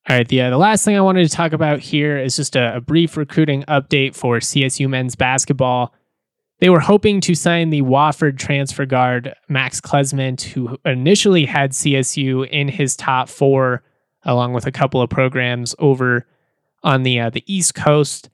All 0.10 0.18
right, 0.18 0.28
the 0.28 0.42
uh, 0.42 0.50
the 0.50 0.58
last 0.58 0.84
thing 0.86 0.98
I 0.98 1.02
wanted 1.02 1.28
to 1.30 1.36
talk 1.36 1.54
about 1.54 1.80
here 1.80 2.18
is 2.18 2.36
just 2.36 2.56
a, 2.56 2.78
a 2.78 2.82
brief 2.82 3.18
recruiting 3.18 3.64
update 3.64 4.16
for 4.16 4.40
CSU 4.40 4.90
men's 4.90 5.16
basketball. 5.16 5.94
They 6.60 6.70
were 6.70 6.82
hoping 6.82 7.20
to 7.22 7.36
sign 7.36 7.72
the 7.72 7.82
Wofford 7.82 8.38
transfer 8.38 8.86
guard 8.86 9.34
Max 9.50 9.82
Klesmit, 9.82 10.42
who 10.42 10.78
initially 10.86 11.46
had 11.46 11.72
CSU 11.72 12.48
in 12.50 12.68
his 12.70 12.96
top 12.96 13.28
four, 13.28 13.84
along 14.24 14.54
with 14.54 14.66
a 14.66 14.72
couple 14.72 15.02
of 15.02 15.10
programs 15.10 15.76
over 15.80 16.26
on 16.84 17.04
the 17.04 17.20
uh, 17.20 17.30
the 17.30 17.44
East 17.54 17.76
Coast. 17.76 18.30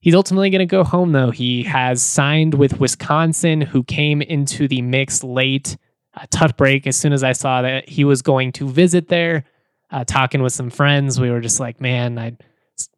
He's 0.00 0.14
ultimately 0.14 0.50
going 0.50 0.60
to 0.60 0.66
go 0.66 0.84
home, 0.84 1.12
though. 1.12 1.30
He 1.30 1.64
has 1.64 2.00
signed 2.02 2.54
with 2.54 2.78
Wisconsin, 2.78 3.60
who 3.60 3.82
came 3.82 4.22
into 4.22 4.68
the 4.68 4.80
mix 4.80 5.24
late. 5.24 5.76
A 6.14 6.26
tough 6.28 6.56
break. 6.56 6.86
As 6.86 6.96
soon 6.96 7.12
as 7.12 7.24
I 7.24 7.32
saw 7.32 7.62
that 7.62 7.88
he 7.88 8.04
was 8.04 8.22
going 8.22 8.52
to 8.52 8.68
visit 8.68 9.08
there, 9.08 9.44
uh, 9.90 10.04
talking 10.04 10.42
with 10.42 10.52
some 10.52 10.70
friends, 10.70 11.20
we 11.20 11.30
were 11.30 11.40
just 11.40 11.60
like, 11.60 11.80
man, 11.80 12.18
I 12.18 12.36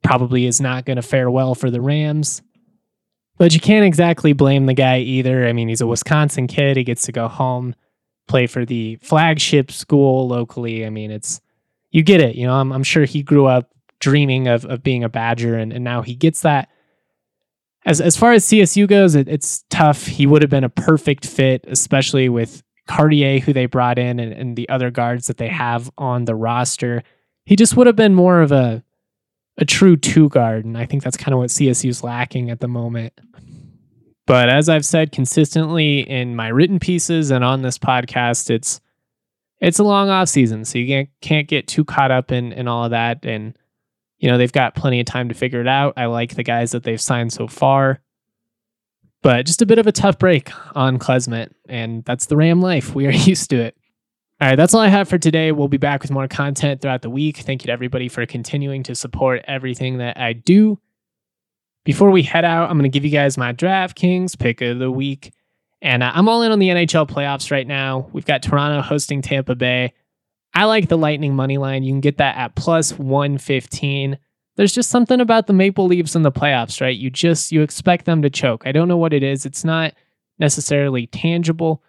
probably 0.03 0.47
is 0.47 0.61
not 0.61 0.85
going 0.85 0.97
to 0.97 1.03
fare 1.03 1.31
well 1.31 1.55
for 1.55 1.71
the 1.71 1.81
Rams. 1.81 2.43
But 3.39 3.55
you 3.55 3.61
can't 3.61 3.87
exactly 3.87 4.35
blame 4.35 4.67
the 4.67 4.75
guy 4.75 4.99
either. 4.99 5.47
I 5.47 5.55
mean, 5.55 5.69
he's 5.69 5.81
a 5.81 5.87
Wisconsin 5.87 6.47
kid. 6.47 6.77
He 6.77 6.85
gets 6.85 7.03
to 7.05 7.13
go 7.13 7.27
home, 7.27 7.75
play 8.29 8.47
for 8.47 8.67
the 8.67 8.97
flagship 8.97 9.71
school 9.71 10.29
locally. 10.29 10.85
I 10.85 10.91
mean, 10.91 11.11
it's 11.11 11.41
you 11.91 12.03
get 12.03 12.21
it. 12.21 12.37
You 12.37 12.47
know, 12.47 12.55
I'm, 12.55 12.71
I'm 12.73 12.83
sure 12.83 13.05
he 13.07 13.23
grew 13.23 13.47
up 13.47 13.71
dreaming 14.01 14.49
of 14.49 14.65
of 14.65 14.83
being 14.83 15.05
a 15.05 15.09
Badger, 15.09 15.57
and, 15.57 15.73
and 15.73 15.85
now 15.85 16.03
he 16.03 16.15
gets 16.15 16.41
that. 16.43 16.69
As 17.87 18.01
as 18.01 18.17
far 18.17 18.33
as 18.33 18.45
CSU 18.45 18.89
goes, 18.89 19.15
it, 19.15 19.29
it's 19.29 19.65
tough. 19.71 20.07
He 20.07 20.27
would 20.27 20.43
have 20.43 20.51
been 20.51 20.65
a 20.65 20.69
perfect 20.69 21.27
fit, 21.27 21.65
especially 21.69 22.29
with 22.29 22.63
Cartier, 22.89 23.39
who 23.39 23.53
they 23.53 23.67
brought 23.67 23.99
in, 23.99 24.19
and, 24.19 24.33
and 24.33 24.57
the 24.57 24.69
other 24.69 24.91
guards 24.91 25.27
that 25.29 25.37
they 25.37 25.49
have 25.49 25.91
on 25.97 26.25
the 26.25 26.35
roster. 26.35 27.03
He 27.47 27.57
just 27.57 27.77
would 27.77 27.87
have 27.87 27.97
been 27.97 28.15
more 28.15 28.43
of 28.43 28.53
a 28.53 28.83
a 29.57 29.65
true 29.65 29.97
two 29.97 30.29
guard, 30.29 30.65
and 30.65 30.77
I 30.77 30.87
think 30.87 31.03
that's 31.03 31.17
kind 31.17 31.33
of 31.33 31.39
what 31.39 31.51
CSU's 31.51 32.03
lacking 32.03 32.51
at 32.51 32.61
the 32.61 32.69
moment. 32.69 33.13
But 34.27 34.49
as 34.49 34.69
I've 34.69 34.85
said 34.85 35.13
consistently 35.13 36.09
in 36.09 36.37
my 36.37 36.49
written 36.49 36.79
pieces 36.79 37.31
and 37.31 37.45
on 37.45 37.63
this 37.63 37.79
podcast, 37.79 38.49
it's 38.49 38.81
it's 39.61 39.79
a 39.79 39.85
long 39.85 40.09
off 40.09 40.29
season, 40.29 40.65
so 40.65 40.79
you 40.79 40.87
can't 40.87 41.09
can't 41.21 41.49
get 41.49 41.67
too 41.67 41.85
caught 41.85 42.11
up 42.11 42.33
in 42.33 42.53
in 42.53 42.69
all 42.69 42.85
of 42.85 42.93
that. 42.93 43.25
And 43.25 43.57
you 44.21 44.31
know 44.31 44.39
they've 44.39 44.53
got 44.53 44.75
plenty 44.75 45.01
of 45.01 45.07
time 45.07 45.29
to 45.31 45.35
figure 45.35 45.61
it 45.61 45.69
out. 45.69 45.95
I 45.97 46.07
like 46.07 46.35
the 46.35 46.45
guys 46.45 46.71
that 46.73 46.85
they've 46.85 47.01
signed 47.01 47.33
so 47.33 47.49
far, 47.49 48.01
but 49.23 49.47
just 49.47 49.63
a 49.63 49.67
bit 49.67 49.79
of 49.79 49.87
a 49.87 49.93
tough 49.93 50.19
break 50.19 50.51
on 50.77 50.99
Klesmit, 50.99 51.51
and 51.69 52.05
that's 52.05 52.27
the 52.27 52.37
Ram 52.37 52.61
life. 52.61 52.95
We 52.95 53.07
are 53.07 53.13
used 53.13 53.51
to 53.51 53.57
it. 53.61 53.77
All 54.41 54.49
right, 54.49 54.57
that's 54.57 54.73
all 54.73 54.81
I 54.81 54.89
have 54.89 55.09
for 55.09 55.19
today. 55.19 55.53
We'll 55.53 55.69
be 55.69 55.77
back 55.77 56.01
with 56.01 56.11
more 56.11 56.29
content 56.29 56.81
throughout 56.81 57.03
the 57.03 57.11
week. 57.11 57.39
Thank 57.39 57.63
you 57.63 57.67
to 57.67 57.73
everybody 57.73 58.09
for 58.09 58.25
continuing 58.25 58.83
to 58.85 58.95
support 58.95 59.43
everything 59.47 59.99
that 59.99 60.19
I 60.19 60.33
do. 60.33 60.79
Before 61.85 62.11
we 62.11 62.23
head 62.23 62.45
out, 62.45 62.71
I'm 62.71 62.79
going 62.79 62.91
to 62.91 62.95
give 62.95 63.05
you 63.05 63.11
guys 63.11 63.37
my 63.37 63.53
DraftKings 63.53 64.39
pick 64.39 64.63
of 64.63 64.79
the 64.79 64.91
week. 64.91 65.35
And 65.83 66.03
uh, 66.03 66.13
I'm 66.15 66.27
all 66.29 66.43
in 66.43 66.53
on 66.53 66.59
the 66.59 66.69
NHL 66.69 67.09
playoffs 67.09 67.51
right 67.51 67.67
now. 67.67 68.09
We've 68.13 68.25
got 68.25 68.43
Toronto 68.43 68.81
hosting 68.81 69.21
Tampa 69.21 69.55
Bay. 69.55 69.93
I 70.55 70.65
like 70.65 70.89
the 70.89 70.99
Lightning 70.99 71.35
money 71.35 71.59
line. 71.59 71.83
You 71.83 71.93
can 71.93 72.01
get 72.01 72.19
that 72.19 72.37
at 72.37 72.55
plus 72.57 72.93
115. 72.99 74.19
There's 74.57 74.73
just 74.73 74.91
something 74.91 75.21
about 75.21 75.47
the 75.47 75.53
Maple 75.53 75.87
Leafs 75.87 76.17
in 76.17 76.23
the 76.23 76.33
playoffs, 76.33 76.81
right? 76.81 76.97
You 76.97 77.09
just 77.11 77.53
you 77.53 77.63
expect 77.63 78.05
them 78.05 78.23
to 78.23 78.31
choke. 78.31 78.65
I 78.67 78.73
don't 78.73 78.89
know 78.89 78.97
what 78.97 79.13
it 79.13 79.23
is. 79.23 79.47
It's 79.47 79.65
not 79.65 79.95
necessarily 80.39 81.07
tangible, 81.07 81.83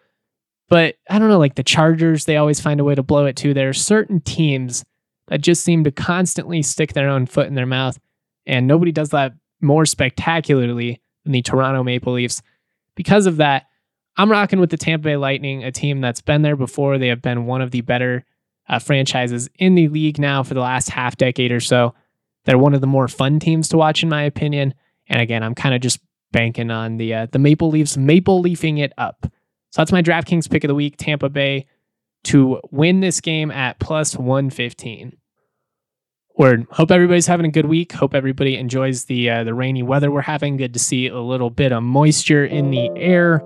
but 0.70 0.96
I 1.10 1.20
don't 1.20 1.30
know 1.30 1.40
like 1.40 1.56
the 1.56 1.64
Chargers, 1.64 2.26
they 2.26 2.38
always 2.38 2.60
find 2.60 2.80
a 2.80 2.84
way 2.84 2.96
to 2.96 3.04
blow 3.04 3.26
it 3.26 3.36
too. 3.36 3.54
There 3.54 3.70
are 3.70 3.74
certain 3.74 4.22
teams 4.22 4.86
that 5.28 5.42
just 5.42 5.64
seem 5.64 5.84
to 5.86 5.92
constantly 5.92 6.62
stick 6.62 6.94
their 6.94 7.10
own 7.10 7.26
foot 7.26 7.48
in 7.48 7.56
their 7.56 7.66
mouth 7.66 8.00
and 8.46 8.68
nobody 8.68 8.92
does 8.92 9.10
that 9.10 9.34
more 9.62 9.86
spectacularly 9.86 11.02
than 11.24 11.34
the 11.34 11.42
Toronto 11.42 11.84
Maple 11.84 12.14
Leafs. 12.14 12.42
Because 12.96 13.26
of 13.26 13.38
that, 13.38 13.68
I'm 14.18 14.32
rocking 14.32 14.60
with 14.60 14.70
the 14.70 14.78
Tampa 14.78 15.04
Bay 15.04 15.18
Lightning, 15.18 15.64
a 15.64 15.72
team 15.72 16.02
that's 16.02 16.22
been 16.22 16.42
there 16.42 16.56
before. 16.56 16.98
They 16.98 17.08
have 17.08 17.22
been 17.22 17.46
one 17.46 17.62
of 17.62 17.72
the 17.72 17.82
better 17.82 18.26
uh, 18.70 18.80
franchises 18.80 19.50
in 19.60 19.76
the 19.76 19.88
league 19.88 20.20
now 20.20 20.44
for 20.44 20.54
the 20.54 20.62
last 20.62 20.90
half 20.90 21.18
decade 21.18 21.52
or 21.52 21.60
so. 21.60 21.94
They're 22.46 22.58
one 22.58 22.74
of 22.74 22.82
the 22.82 22.88
more 22.88 23.08
fun 23.08 23.40
teams 23.40 23.68
to 23.70 23.78
watch, 23.78 24.04
in 24.04 24.10
my 24.10 24.24
opinion. 24.24 24.74
And 25.08 25.22
again, 25.22 25.44
I'm 25.44 25.56
kind 25.56 25.76
of 25.76 25.82
just 25.82 26.00
banking 26.32 26.72
on 26.72 26.98
the 26.98 27.14
uh, 27.14 27.28
the 27.32 27.40
Maple 27.40 27.70
Leafs 27.70 27.98
maple 27.98 28.40
leafing 28.40 28.78
it 28.78 28.94
up. 28.98 29.28
So 29.72 29.82
that's 29.82 29.92
my 29.92 30.02
DraftKings 30.02 30.50
pick 30.50 30.64
of 30.64 30.68
the 30.68 30.76
week, 30.76 30.98
Tampa 30.98 31.30
Bay, 31.30 31.66
to 32.26 32.60
win 32.72 33.00
this 33.00 33.22
game 33.22 33.52
at 33.52 33.80
plus 33.80 34.18
115. 34.18 35.18
Word. 36.38 36.66
Hope 36.72 36.92
everybody's 36.92 37.28
having 37.28 37.46
a 37.46 37.52
good 37.52 37.66
week. 37.66 37.92
Hope 37.92 38.16
everybody 38.16 38.56
enjoys 38.56 39.06
the 39.06 39.30
uh, 39.30 39.44
the 39.44 39.54
rainy 39.54 39.84
weather 39.84 40.10
we're 40.10 40.22
having. 40.22 40.58
Good 40.58 40.74
to 40.74 40.80
see 40.80 41.08
a 41.08 41.20
little 41.20 41.50
bit 41.50 41.72
of 41.72 41.84
moisture 41.84 42.46
in 42.46 42.72
the 42.72 42.90
air. 42.96 43.44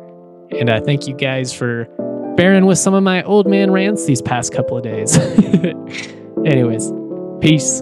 And 0.51 0.69
uh, 0.69 0.81
thank 0.81 1.07
you 1.07 1.15
guys 1.15 1.51
for 1.51 1.87
bearing 2.35 2.65
with 2.65 2.77
some 2.77 2.93
of 2.93 3.03
my 3.03 3.23
old 3.23 3.47
man 3.47 3.71
rants 3.71 4.05
these 4.05 4.21
past 4.21 4.53
couple 4.53 4.77
of 4.77 4.83
days. 4.83 5.17
Anyways, 6.45 6.91
peace. 7.41 7.81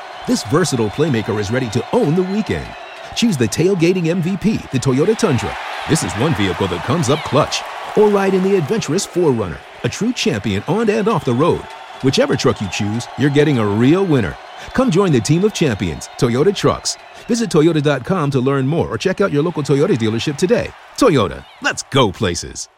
This 0.27 0.43
versatile 0.43 0.89
playmaker 0.89 1.39
is 1.39 1.51
ready 1.51 1.69
to 1.71 1.83
own 1.95 2.15
the 2.15 2.23
weekend. 2.23 2.67
Choose 3.15 3.37
the 3.37 3.47
tailgating 3.47 4.05
MVP, 4.21 4.69
the 4.71 4.77
Toyota 4.79 5.17
Tundra. 5.17 5.55
This 5.89 6.03
is 6.03 6.13
one 6.13 6.35
vehicle 6.35 6.67
that 6.67 6.85
comes 6.85 7.09
up 7.09 7.19
clutch. 7.23 7.61
Or 7.97 8.07
ride 8.09 8.33
in 8.33 8.43
the 8.43 8.55
adventurous 8.55 9.05
4Runner, 9.05 9.59
a 9.83 9.89
true 9.89 10.13
champion 10.13 10.63
on 10.67 10.89
and 10.89 11.07
off 11.07 11.25
the 11.25 11.33
road. 11.33 11.61
Whichever 12.03 12.35
truck 12.35 12.61
you 12.61 12.69
choose, 12.69 13.07
you're 13.17 13.29
getting 13.31 13.57
a 13.57 13.65
real 13.67 14.05
winner. 14.05 14.37
Come 14.73 14.91
join 14.91 15.11
the 15.11 15.19
team 15.19 15.43
of 15.43 15.53
champions, 15.53 16.07
Toyota 16.19 16.55
Trucks. 16.55 16.97
Visit 17.27 17.49
Toyota.com 17.49 18.31
to 18.31 18.39
learn 18.39 18.67
more 18.67 18.87
or 18.87 18.97
check 18.97 19.21
out 19.21 19.31
your 19.31 19.43
local 19.43 19.63
Toyota 19.63 19.95
dealership 19.95 20.37
today. 20.37 20.69
Toyota, 20.97 21.43
let's 21.61 21.83
go 21.83 22.11
places. 22.11 22.69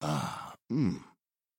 Ah, 0.00 0.54
Mmm. 0.72 1.00